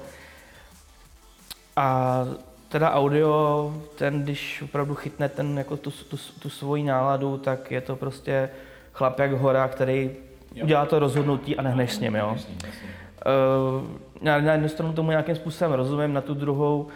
A 1.75 2.25
teda 2.69 2.91
audio, 2.91 3.73
ten, 3.95 4.23
když 4.23 4.61
opravdu 4.61 4.95
chytne 4.95 5.29
ten, 5.29 5.57
jako 5.57 5.77
tu, 5.77 5.91
tu, 5.91 6.17
tu 6.39 6.49
svoji 6.49 6.83
náladu, 6.83 7.37
tak 7.37 7.71
je 7.71 7.81
to 7.81 7.95
prostě 7.95 8.49
chlap 8.93 9.19
jak 9.19 9.31
hora, 9.31 9.67
který 9.67 10.11
jo. 10.55 10.63
udělá 10.63 10.85
to 10.85 10.99
rozhodnutí 10.99 11.57
a 11.57 11.61
nehneš 11.61 11.93
s 11.93 11.99
ním, 11.99 12.15
jo. 12.15 12.37
Uh, 12.37 13.87
na, 14.21 14.41
na 14.41 14.51
jednu 14.51 14.69
stranu 14.69 14.93
tomu 14.93 15.09
nějakým 15.09 15.35
způsobem 15.35 15.73
rozumím, 15.73 16.13
na 16.13 16.21
tu 16.21 16.33
druhou, 16.33 16.87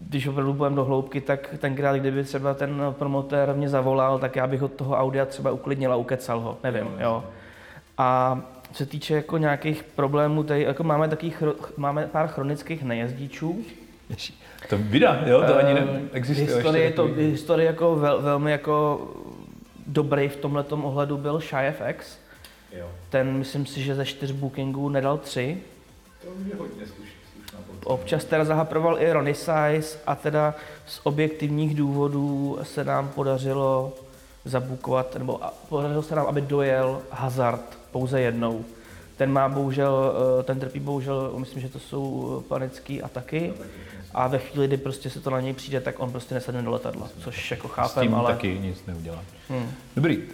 když 0.00 0.26
opravdu 0.26 0.52
budeme 0.52 0.76
do 0.76 0.84
hloubky, 0.84 1.20
tak 1.20 1.54
tenkrát, 1.58 1.96
kdyby 1.96 2.24
třeba 2.24 2.54
ten 2.54 2.82
promotér 2.90 3.54
mě 3.54 3.68
zavolal, 3.68 4.18
tak 4.18 4.36
já 4.36 4.46
bych 4.46 4.62
od 4.62 4.72
toho 4.72 4.96
audia 4.96 5.26
třeba 5.26 5.50
uklidnil 5.50 5.92
a 5.92 5.96
ukecal 5.96 6.40
ho, 6.40 6.58
nevím, 6.64 6.88
jo. 6.98 7.24
A 7.98 8.40
co 8.72 8.78
se 8.78 8.86
týče 8.86 9.14
jako 9.14 9.38
nějakých 9.38 9.82
problémů, 9.82 10.42
tady 10.42 10.62
jako 10.62 10.84
máme 10.84 11.08
taky 11.08 11.32
máme 11.76 12.06
pár 12.06 12.28
chronických 12.28 12.82
nejezdíčů. 12.82 13.64
To 14.68 14.78
vida, 14.78 15.22
jo, 15.26 15.42
to 15.46 15.56
ani 15.56 15.74
neexistuje. 15.74 16.54
Historie, 16.54 16.84
ještě 16.84 16.96
to, 16.96 17.04
historie 17.04 17.66
jako 17.66 17.96
vel, 17.96 18.22
velmi 18.22 18.50
jako 18.50 19.00
dobrý 19.86 20.28
v 20.28 20.36
tomhle 20.36 20.64
ohledu 20.70 21.16
byl 21.16 21.40
Shy 21.40 21.72
FX. 21.72 22.18
Jo. 22.72 22.86
Ten, 23.10 23.32
myslím 23.32 23.66
si, 23.66 23.82
že 23.82 23.94
ze 23.94 24.04
čtyř 24.04 24.30
bookingů 24.32 24.88
nedal 24.88 25.18
tři. 25.18 25.58
To 26.22 26.28
je 26.48 26.56
hodně 26.56 26.86
slušný. 26.86 27.19
Občas 27.84 28.24
teda 28.24 28.44
zahaproval 28.44 29.02
i 29.02 29.12
Ronnie 29.12 29.34
Size 29.34 29.98
a 30.06 30.14
teda 30.14 30.54
z 30.86 31.00
objektivních 31.02 31.74
důvodů 31.74 32.58
se 32.62 32.84
nám 32.84 33.08
podařilo 33.08 33.92
zabukovat, 34.44 35.16
nebo 35.16 35.40
podařilo 35.68 36.02
se 36.02 36.14
nám, 36.14 36.26
aby 36.26 36.40
dojel 36.40 37.02
Hazard 37.10 37.78
pouze 37.90 38.20
jednou. 38.20 38.64
Ten 39.16 39.32
má 39.32 39.48
bohužel, 39.48 40.14
eh, 40.40 40.42
ten 40.42 40.60
trpí 40.60 40.80
bohužel, 40.80 41.32
myslím, 41.36 41.62
že 41.62 41.68
to 41.68 41.78
jsou 41.78 42.44
panické 42.48 43.00
ataky. 43.00 43.52
A 44.14 44.26
ve 44.26 44.38
chvíli, 44.38 44.66
kdy 44.66 44.76
prostě 44.76 45.10
se 45.10 45.20
to 45.20 45.30
na 45.30 45.40
něj 45.40 45.52
přijde, 45.52 45.80
tak 45.80 46.00
on 46.00 46.10
prostě 46.10 46.34
nesedne 46.34 46.62
do 46.62 46.70
letadla, 46.70 47.08
což 47.20 47.50
jako 47.50 47.68
chápem, 47.68 48.04
S 48.04 48.06
tím 48.06 48.14
ale... 48.14 48.32
taky 48.32 48.58
nic 48.58 48.86
neudělá. 48.86 49.18
Hmm. 49.48 49.72
Dobrý. 49.96 50.18
Uh, 50.18 50.24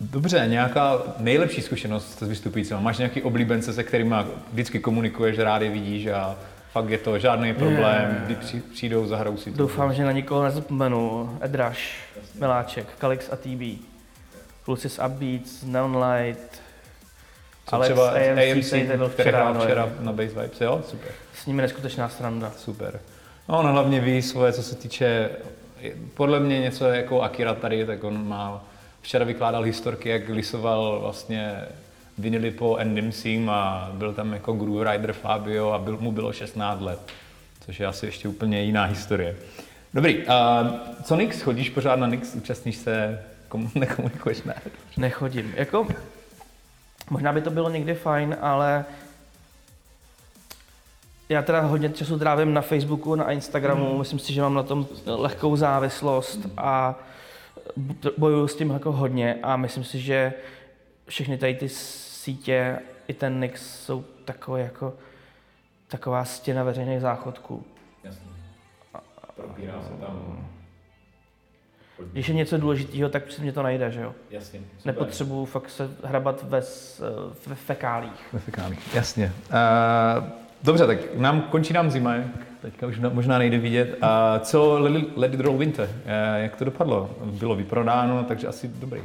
dobře, 0.00 0.44
nějaká 0.46 0.98
nejlepší 1.18 1.62
zkušenost 1.62 2.18
s 2.18 2.28
vystupujícími? 2.28 2.80
Máš 2.80 2.98
nějaký 2.98 3.22
oblíbence, 3.22 3.72
se 3.72 3.84
kterými 3.84 4.14
vždycky 4.52 4.78
komunikuješ, 4.78 5.38
rád 5.38 5.62
je 5.62 5.70
vidíš 5.70 6.06
a 6.06 6.36
fakt 6.72 6.90
je 6.90 6.98
to 6.98 7.18
žádný 7.18 7.54
problém, 7.54 8.10
yeah. 8.10 8.22
kdy 8.22 8.60
přijdou, 8.72 9.06
zahrajou 9.06 9.36
si 9.36 9.50
to. 9.50 9.56
Doufám, 9.56 9.94
že 9.94 10.04
na 10.04 10.12
nikoho 10.12 10.44
nezapomenu. 10.44 11.38
Edraš, 11.40 11.98
Miláček, 12.40 12.86
Kalix 12.98 13.32
a 13.32 13.36
TB, 13.36 13.82
kluci 14.64 14.88
z 14.88 14.98
Upbeats, 14.98 15.62
Neon 15.62 16.04
Light, 16.04 16.62
Co 17.66 17.74
Alex 17.74 17.92
třeba 17.92 18.08
AMC, 18.08 18.72
AMC 18.72 18.72
který 19.14 19.30
hrál 19.30 19.54
včera 19.60 19.88
na 20.00 20.12
Base 20.12 20.28
Vibes, 20.28 20.60
jo? 20.60 20.80
Super. 20.88 21.08
S 21.34 21.46
nimi 21.46 21.62
neskutečná 21.62 22.08
sranda. 22.08 22.52
Super. 22.56 23.00
No, 23.48 23.58
on 23.58 23.66
hlavně 23.66 24.00
ví 24.00 24.22
svoje, 24.22 24.52
co 24.52 24.62
se 24.62 24.76
týče, 24.76 25.30
podle 26.14 26.40
mě 26.40 26.60
něco 26.60 26.84
jako 26.84 27.22
Akira 27.22 27.54
tady, 27.54 27.86
tak 27.86 28.04
on 28.04 28.28
má, 28.28 28.64
včera 29.06 29.24
vykládal 29.24 29.62
historky, 29.62 30.08
jak 30.08 30.28
lisoval 30.28 31.00
vlastně 31.00 31.64
vinily 32.18 32.50
po 32.50 32.76
Endimsim 32.76 33.50
a 33.50 33.90
byl 33.92 34.12
tam 34.12 34.32
jako 34.32 34.52
Groove 34.52 34.92
Rider 34.92 35.12
Fabio 35.12 35.70
a 35.72 35.78
byl, 35.78 35.98
mu 36.00 36.12
bylo 36.12 36.32
16 36.32 36.80
let, 36.80 37.00
což 37.66 37.80
je 37.80 37.86
asi 37.86 38.06
ještě 38.06 38.28
úplně 38.28 38.62
jiná 38.62 38.84
historie. 38.84 39.36
Dobrý, 39.94 40.18
uh, 40.18 40.24
co 41.02 41.16
Nix? 41.16 41.42
Chodíš 41.42 41.70
pořád 41.70 41.96
na 41.96 42.06
Nix? 42.06 42.34
Účastníš 42.34 42.76
se? 42.76 43.22
Komu, 43.48 43.70
nekomunikuješ? 43.74 44.42
Ne? 44.42 44.54
Nechodím. 44.96 45.52
Jako, 45.56 45.86
možná 47.10 47.32
by 47.32 47.40
to 47.40 47.50
bylo 47.50 47.70
někdy 47.70 47.94
fajn, 47.94 48.36
ale 48.40 48.84
já 51.28 51.42
teda 51.42 51.60
hodně 51.60 51.88
času 51.88 52.18
trávím 52.18 52.54
na 52.54 52.60
Facebooku, 52.60 53.14
na 53.14 53.30
Instagramu, 53.30 53.92
mm. 53.92 53.98
myslím 53.98 54.18
si, 54.18 54.32
že 54.32 54.42
mám 54.42 54.54
na 54.54 54.62
tom 54.62 54.86
lehkou 55.06 55.56
závislost 55.56 56.40
a 56.56 56.94
bojuju 58.18 58.48
s 58.48 58.56
tím 58.56 58.70
jako 58.70 58.92
hodně 58.92 59.38
a 59.42 59.56
myslím 59.56 59.84
si, 59.84 60.00
že 60.00 60.32
všechny 61.08 61.38
tady 61.38 61.54
ty 61.54 61.68
sítě 61.68 62.78
i 63.08 63.14
ten 63.14 63.40
Nix 63.40 63.84
jsou 63.84 64.04
takové 64.24 64.60
jako 64.60 64.94
taková 65.88 66.24
stěna 66.24 66.64
veřejných 66.64 67.00
záchodků. 67.00 67.64
Jasně. 68.04 68.30
Propírá 69.36 69.82
se 69.82 70.00
tam 70.00 70.46
když 72.12 72.28
je 72.28 72.34
něco 72.34 72.58
důležitého, 72.58 73.08
tak 73.08 73.32
si 73.32 73.42
mě 73.42 73.52
to 73.52 73.62
najde, 73.62 73.90
že 73.90 74.00
jo? 74.00 74.14
Jasně. 74.30 74.60
Nepotřebuju 74.84 75.44
fakt 75.44 75.70
se 75.70 75.90
hrabat 76.04 76.42
ve, 76.42 76.62
ve 77.46 77.54
fekálích. 77.54 78.32
Ve 78.32 78.38
fekálích, 78.38 78.94
jasně. 78.94 79.32
Uh, 80.18 80.24
dobře, 80.62 80.86
tak 80.86 81.14
nám 81.14 81.42
končí 81.42 81.72
nám 81.72 81.90
zima, 81.90 82.14
teďka 82.62 82.86
už 82.86 83.00
možná 83.12 83.38
nejde 83.38 83.58
vidět. 83.58 83.98
A 84.02 84.38
co 84.38 84.78
Let 85.16 85.34
It 85.34 85.40
Roll 85.40 85.58
Winter? 85.58 85.88
Uh, 85.88 86.42
jak 86.42 86.56
to 86.56 86.64
dopadlo? 86.64 87.10
Bylo 87.24 87.54
vyprodáno, 87.54 88.24
takže 88.24 88.46
asi 88.46 88.68
dobrý. 88.68 89.02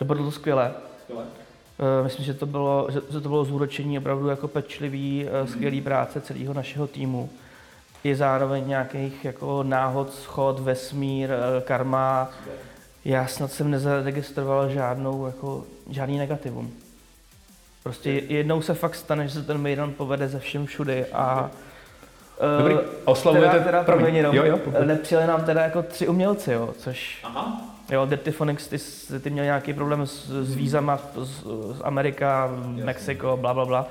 Dopadlo 0.00 0.24
to 0.24 0.30
skvěle. 0.30 0.72
skvěle. 1.02 1.22
Uh, 1.22 2.04
myslím, 2.04 2.24
že 2.24 2.34
to 2.34 2.46
bylo, 2.46 2.88
že 2.90 3.00
to 3.00 3.28
bylo 3.28 3.44
zúročení 3.44 3.98
opravdu 3.98 4.28
jako 4.28 4.48
pečlivý, 4.48 5.24
uh, 5.24 5.48
skvělý 5.50 5.80
práce 5.80 6.20
celého 6.20 6.54
našeho 6.54 6.86
týmu 6.86 7.30
je 8.04 8.16
zároveň 8.16 8.68
nějakých 8.68 9.24
jako 9.24 9.62
náhod, 9.62 10.14
schod, 10.14 10.60
vesmír, 10.60 11.30
eh, 11.30 11.60
karma. 11.60 12.30
Já 13.04 13.26
snad 13.26 13.52
jsem 13.52 13.70
nezaregistroval 13.70 14.68
žádnou, 14.68 15.26
jako, 15.26 15.64
žádný 15.90 16.18
negativum. 16.18 16.72
Prostě 17.82 18.10
jednou 18.10 18.62
se 18.62 18.74
fakt 18.74 18.94
stane, 18.94 19.28
že 19.28 19.34
se 19.34 19.42
ten 19.42 19.58
Mejdan 19.58 19.92
povede 19.92 20.28
ze 20.28 20.38
všem 20.38 20.66
všudy 20.66 21.06
a 21.06 21.50
eh, 21.52 21.67
Dobrý, 22.58 22.74
oslavujete... 23.04 23.52
Teda, 23.52 23.64
teda 23.64 23.84
promiň, 23.84 24.14
jenom, 24.14 24.36
jo, 24.36 24.44
jo, 24.44 24.58
nepřijeli 24.84 25.26
nám 25.26 25.44
teda 25.44 25.62
jako 25.62 25.82
tři 25.82 26.08
umělci, 26.08 26.52
jo, 26.52 26.74
což... 26.78 27.20
Aha. 27.24 27.60
Jo, 27.90 28.06
Dirty 28.06 28.30
Phonics, 28.30 28.68
ty, 28.68 28.78
ty 29.20 29.30
měl 29.30 29.44
nějaký 29.44 29.72
problém 29.72 30.06
s, 30.06 30.26
s 30.26 30.54
vízama 30.54 30.98
z, 31.22 31.46
z 31.72 31.80
Amerika, 31.84 32.50
Mexiko, 32.84 33.36
bla, 33.36 33.54
bla, 33.54 33.64
bla. 33.64 33.86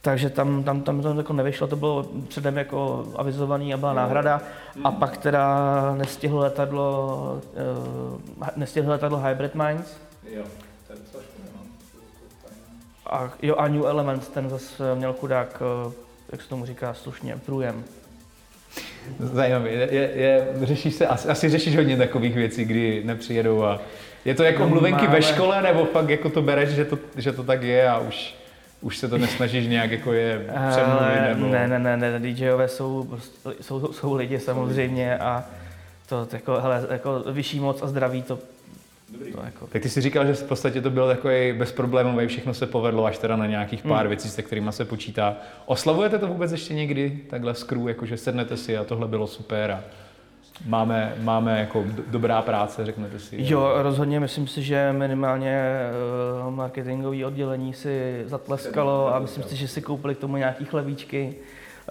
Takže 0.00 0.30
tam, 0.30 0.64
tam, 0.64 0.82
tam 0.82 1.02
to 1.02 1.14
jako 1.14 1.32
nevyšlo, 1.32 1.66
to 1.66 1.76
bylo 1.76 2.06
předem 2.28 2.56
jako 2.58 3.06
avizovaný 3.16 3.74
a 3.74 3.76
byla 3.76 3.92
náhrada. 3.92 4.40
A 4.84 4.88
hmm. 4.88 4.98
pak 4.98 5.16
teda 5.16 5.94
nestihl 5.96 6.38
letadlo, 6.38 7.40
uh, 8.40 8.46
nestihl 8.56 8.90
letadlo 8.90 9.18
Hybrid 9.18 9.54
Minds. 9.54 9.96
Jo, 10.30 10.42
ten 10.88 10.96
a, 13.06 13.30
jo, 13.42 13.56
a 13.56 13.68
New 13.68 13.84
Element, 13.86 14.28
ten 14.28 14.48
zase 14.48 14.94
měl 14.94 15.12
chudák, 15.12 15.62
uh, 15.86 15.92
jak 16.34 16.42
se 16.42 16.48
tomu 16.48 16.66
říká 16.66 16.94
slušně, 16.94 17.36
průjem. 17.46 17.84
Zajímavý. 19.18 19.70
Je, 19.70 19.88
je, 19.90 20.10
je, 20.14 20.46
řešíš 20.62 20.94
se, 20.94 21.06
asi, 21.06 21.28
asi 21.28 21.48
řešíš 21.48 21.76
hodně 21.76 21.96
takových 21.96 22.34
věcí, 22.34 22.64
kdy 22.64 23.02
nepřijedou 23.04 23.64
a 23.64 23.80
je 24.24 24.34
to 24.34 24.42
jako 24.42 24.62
no, 24.62 24.68
mluvenky 24.68 25.02
máme... 25.02 25.14
ve 25.14 25.22
škole, 25.22 25.62
nebo 25.62 25.84
fakt 25.84 26.08
jako 26.08 26.30
to 26.30 26.42
bereš, 26.42 26.68
že 26.68 26.84
to, 26.84 26.98
že 27.16 27.32
to 27.32 27.42
tak 27.44 27.62
je 27.62 27.88
a 27.88 27.98
už 27.98 28.34
už 28.80 28.98
se 28.98 29.08
to 29.08 29.18
nesnažíš 29.18 29.66
nějak 29.66 29.90
jako 29.90 30.12
je 30.12 30.46
přemluvit, 30.70 31.20
nebo... 31.28 31.46
Ne, 31.46 31.68
ne, 31.68 31.78
ne, 31.78 31.96
ne, 31.96 32.20
DJové 32.20 32.68
jsou, 32.68 33.04
prostě, 33.04 33.62
jsou, 33.62 33.92
jsou 33.92 34.14
lidi 34.14 34.40
samozřejmě 34.40 35.18
a 35.18 35.44
to 36.08 36.28
jako, 36.32 36.60
hele, 36.60 36.86
jako 36.90 37.24
vyšší 37.32 37.60
moc 37.60 37.82
a 37.82 37.86
zdraví 37.86 38.22
to 38.22 38.38
To 39.32 39.40
jako... 39.44 39.66
Tak 39.66 39.82
ty 39.82 39.88
jsi 39.88 40.00
říkal, 40.00 40.26
že 40.26 40.34
v 40.34 40.42
podstatě 40.42 40.80
to 40.80 40.90
bylo 40.90 41.08
takový 41.08 41.52
bezproblémový, 41.52 42.26
všechno 42.26 42.54
se 42.54 42.66
povedlo 42.66 43.04
až 43.04 43.18
teda 43.18 43.36
na 43.36 43.46
nějakých 43.46 43.82
pár 43.82 44.00
hmm. 44.00 44.08
věcí, 44.08 44.28
se 44.28 44.42
kterými 44.42 44.72
se 44.72 44.84
počítá. 44.84 45.36
Oslavujete 45.66 46.18
to 46.18 46.26
vůbec 46.26 46.52
ještě 46.52 46.74
někdy 46.74 47.20
takhle 47.30 47.54
z 47.54 47.62
crew, 47.62 47.88
jakože 47.88 48.16
sednete 48.16 48.56
si 48.56 48.76
a 48.76 48.84
tohle 48.84 49.08
bylo 49.08 49.26
super 49.26 49.70
a 49.70 49.84
máme, 50.66 51.14
máme 51.20 51.60
jako 51.60 51.84
dobrá 52.10 52.42
práce, 52.42 52.86
řeknete 52.86 53.18
si. 53.18 53.36
Jo, 53.38 53.72
rozhodně 53.74 54.20
myslím 54.20 54.46
si, 54.46 54.62
že 54.62 54.92
minimálně 54.92 55.80
uh, 56.46 56.54
marketingové 56.54 57.26
oddělení 57.26 57.72
si 57.74 58.22
zatleskalo 58.26 59.14
a 59.14 59.18
myslím 59.18 59.44
si, 59.44 59.56
že 59.56 59.68
si 59.68 59.82
koupili 59.82 60.14
k 60.14 60.18
tomu 60.18 60.36
nějaký 60.36 60.64
chlebíčky. 60.64 61.34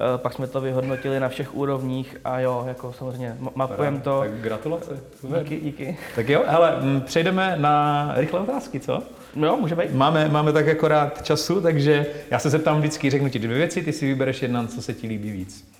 Uh, 0.01 0.21
pak 0.21 0.33
jsme 0.33 0.47
to 0.47 0.61
vyhodnotili 0.61 1.19
na 1.19 1.29
všech 1.29 1.55
úrovních 1.55 2.17
a 2.25 2.39
jo, 2.39 2.63
jako 2.67 2.93
samozřejmě 2.93 3.37
mapujeme 3.55 3.99
to. 3.99 4.19
Tak 4.19 4.31
gratulace. 4.31 4.99
Díky, 5.39 5.59
díky. 5.59 5.97
Tak 6.15 6.29
jo, 6.29 6.43
hele, 6.47 6.81
přejdeme 7.05 7.55
na 7.57 8.11
rychlé 8.15 8.39
otázky, 8.39 8.79
co? 8.79 9.03
No 9.35 9.47
jo, 9.47 9.57
může 9.57 9.75
být. 9.75 9.93
Máme, 9.93 10.29
máme 10.29 10.53
tak 10.53 10.67
akorát 10.67 11.25
času, 11.25 11.61
takže 11.61 12.05
já 12.31 12.39
se 12.39 12.49
zeptám 12.49 12.77
vždycky, 12.77 13.09
řeknu 13.09 13.29
ti 13.29 13.39
dvě 13.39 13.57
věci, 13.57 13.83
ty 13.83 13.93
si 13.93 14.05
vybereš 14.05 14.41
jedna, 14.41 14.67
co 14.67 14.81
se 14.81 14.93
ti 14.93 15.07
líbí 15.07 15.31
víc. 15.31 15.73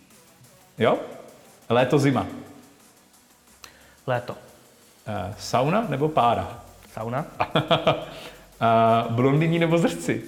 Jo? 0.77 0.97
Léto, 1.69 1.99
zima. 1.99 2.27
Léto. 4.07 4.33
Uh, 4.33 5.33
sauna 5.37 5.85
nebo 5.89 6.09
pára? 6.09 6.59
Sauna. 6.93 7.25
uh, 9.07 9.11
blondyní 9.15 9.59
nebo 9.59 9.77
zrci? 9.77 10.23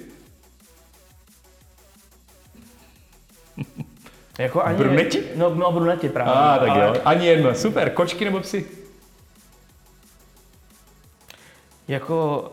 Jako 4.40 4.64
ani... 4.64 4.78
Bruneti? 4.78 5.24
No, 5.36 5.56
no 5.56 5.72
bruneti 5.72 6.10
právě. 6.10 6.34
A, 6.34 6.56
ah, 6.56 6.60
tak 6.60 6.70
ale... 6.70 6.86
jo. 6.86 7.02
Ani 7.06 7.28
jedno. 7.28 7.56
Super. 7.56 7.90
Kočky 7.90 8.26
nebo 8.26 8.40
psy? 8.40 8.66
Jako 11.88 12.52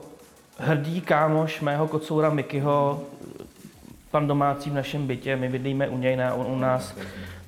hrdý 0.58 1.00
kámoš 1.00 1.60
mého 1.60 1.88
kocoura 1.88 2.30
Mikyho, 2.30 3.02
pan 4.10 4.26
domácí 4.26 4.70
v 4.70 4.74
našem 4.74 5.06
bytě, 5.06 5.36
my 5.36 5.48
bydlíme 5.48 5.88
u 5.88 5.98
něj, 5.98 6.16
ne 6.16 6.32
u 6.32 6.58
nás, 6.58 6.96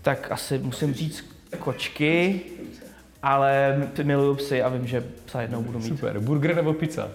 tak 0.02 0.30
asi 0.30 0.58
musím 0.58 0.94
říct 0.94 1.24
kočky, 1.58 2.40
ale 3.22 3.76
miluju 4.02 4.34
psy 4.34 4.62
a 4.62 4.68
vím, 4.68 4.86
že 4.86 5.04
psa 5.24 5.42
jednou 5.42 5.62
budu 5.62 5.78
mít. 5.78 5.88
Super. 5.88 6.20
Burger 6.20 6.56
nebo 6.56 6.72
pizza? 6.72 7.08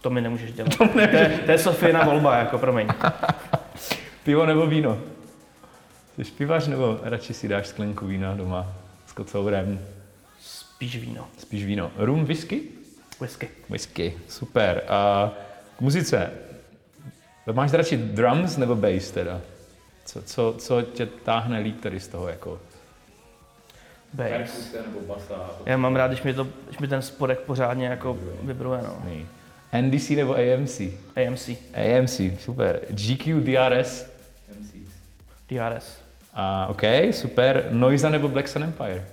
To 0.00 0.10
mi 0.10 0.20
nemůžeš 0.20 0.52
dělat. 0.52 0.76
To, 0.76 0.88
to, 0.88 1.00
je, 1.00 1.40
to 1.44 1.50
je 1.50 1.58
Sofina 1.58 2.04
volba, 2.04 2.36
jako 2.36 2.58
promiň. 2.58 2.88
Pivo 4.24 4.46
nebo 4.46 4.66
víno? 4.66 4.98
Jsi 6.18 6.32
pivař 6.32 6.66
nebo 6.66 7.00
radši 7.02 7.34
si 7.34 7.48
dáš 7.48 7.66
sklenku 7.66 8.06
vína 8.06 8.34
doma 8.34 8.72
s 9.06 9.12
kocourem? 9.12 9.80
Spíš 10.40 10.96
víno. 10.96 11.28
Spíš 11.38 11.64
víno. 11.64 11.90
Rum, 11.96 12.24
whisky? 12.24 12.62
Whisky. 13.20 13.48
Whisky, 13.68 14.18
super. 14.28 14.84
A 14.88 15.32
k 15.76 15.80
muzice. 15.80 16.30
Máš 17.52 17.72
radši 17.72 17.96
drums 17.96 18.56
nebo 18.56 18.76
bass 18.76 19.10
teda? 19.10 19.40
Co, 20.04 20.22
co, 20.22 20.54
co 20.58 20.82
tě 20.82 21.06
táhne 21.06 21.58
líp 21.58 21.80
tady 21.80 22.00
z 22.00 22.08
toho 22.08 22.28
jako? 22.28 22.60
Bass. 24.12 24.74
Já 25.66 25.76
mám 25.76 25.96
rád, 25.96 26.08
když 26.08 26.22
mi, 26.22 26.34
to, 26.34 26.48
když 26.66 26.78
mi 26.78 26.88
ten 26.88 27.02
spodek 27.02 27.40
pořádně 27.40 27.86
jako 27.86 28.18
vibruje. 28.42 28.80
No. 28.82 29.02
NDC 29.80 30.10
nebo 30.10 30.34
AMC? 30.34 30.80
AMC. 31.16 31.50
AMC, 31.74 32.20
super. 32.38 32.80
GQ, 32.90 33.40
DRS? 33.40 34.06
MC. 34.60 34.74
DRS. 35.48 36.07
A, 36.34 36.66
OK, 36.66 36.82
super. 37.10 37.68
Noisa 37.70 38.08
nebo 38.08 38.28
Black 38.28 38.48
Sun 38.48 38.62
Empire? 38.64 39.04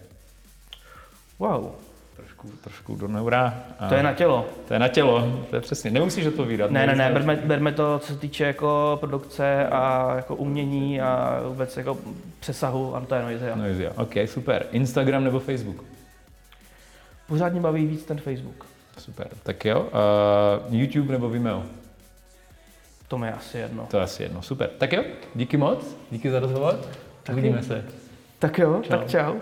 Wow. 1.40 1.72
Trošku, 2.16 2.48
trošku 2.64 2.96
do 2.96 3.08
neura. 3.08 3.54
A 3.80 3.90
to 3.90 3.96
je 3.96 4.04
na 4.04 4.14
tělo. 4.14 4.46
To 4.68 4.74
je 4.74 4.80
na 4.80 4.88
tělo, 4.88 5.44
to 5.50 5.56
je 5.56 5.62
přesně. 5.62 5.92
Nemusíš 5.92 6.26
odpovídat. 6.26 6.72
Ne, 6.72 6.88
ne, 6.88 6.96
ne, 6.96 7.10
berme, 7.14 7.36
berme 7.36 7.72
to, 7.72 8.00
co 8.00 8.14
se 8.14 8.20
týče 8.20 8.44
jako 8.44 8.98
produkce 9.00 9.68
a 9.68 10.14
jako 10.16 10.36
umění 10.36 11.02
a 11.02 11.42
vůbec 11.48 11.78
jako 11.78 11.98
přesahu, 12.40 12.96
a 12.96 13.02
to 13.02 13.16
je 13.16 13.22
Noisia. 13.22 13.56
Noisia, 13.56 13.92
OK, 13.98 14.14
super. 14.26 14.66
Instagram 14.72 15.24
nebo 15.24 15.40
Facebook? 15.40 15.84
Pořád 17.28 17.52
mě 17.52 17.62
baví 17.62 17.86
víc 17.86 18.04
ten 18.04 18.18
Facebook. 18.18 18.66
Super, 18.98 19.28
tak 19.44 19.66
jo. 19.66 19.82
Uh, 20.70 20.76
YouTube 20.76 21.12
nebo 21.12 21.30
Vimeo? 21.30 21.64
To 23.08 23.18
mi 23.18 23.28
je 23.28 23.34
asi 23.34 23.58
jedno. 23.58 23.88
To 23.92 23.98
je 23.98 24.04
asi 24.04 24.24
jedno, 24.24 24.42
super. 24.42 24.70
Tak 24.78 24.94
jo, 24.94 25.04
díky 25.36 25.58
moc, 25.58 25.96
díky 26.12 26.32
za 26.32 26.40
rozhovor. 26.40 26.80
Tak 27.26 27.34
Uvidíme 27.34 27.64
se. 27.64 27.86
Tak 28.40 28.58
jo, 28.60 28.82
čau. 28.84 28.90
tak 28.90 29.08
čau. 29.08 29.36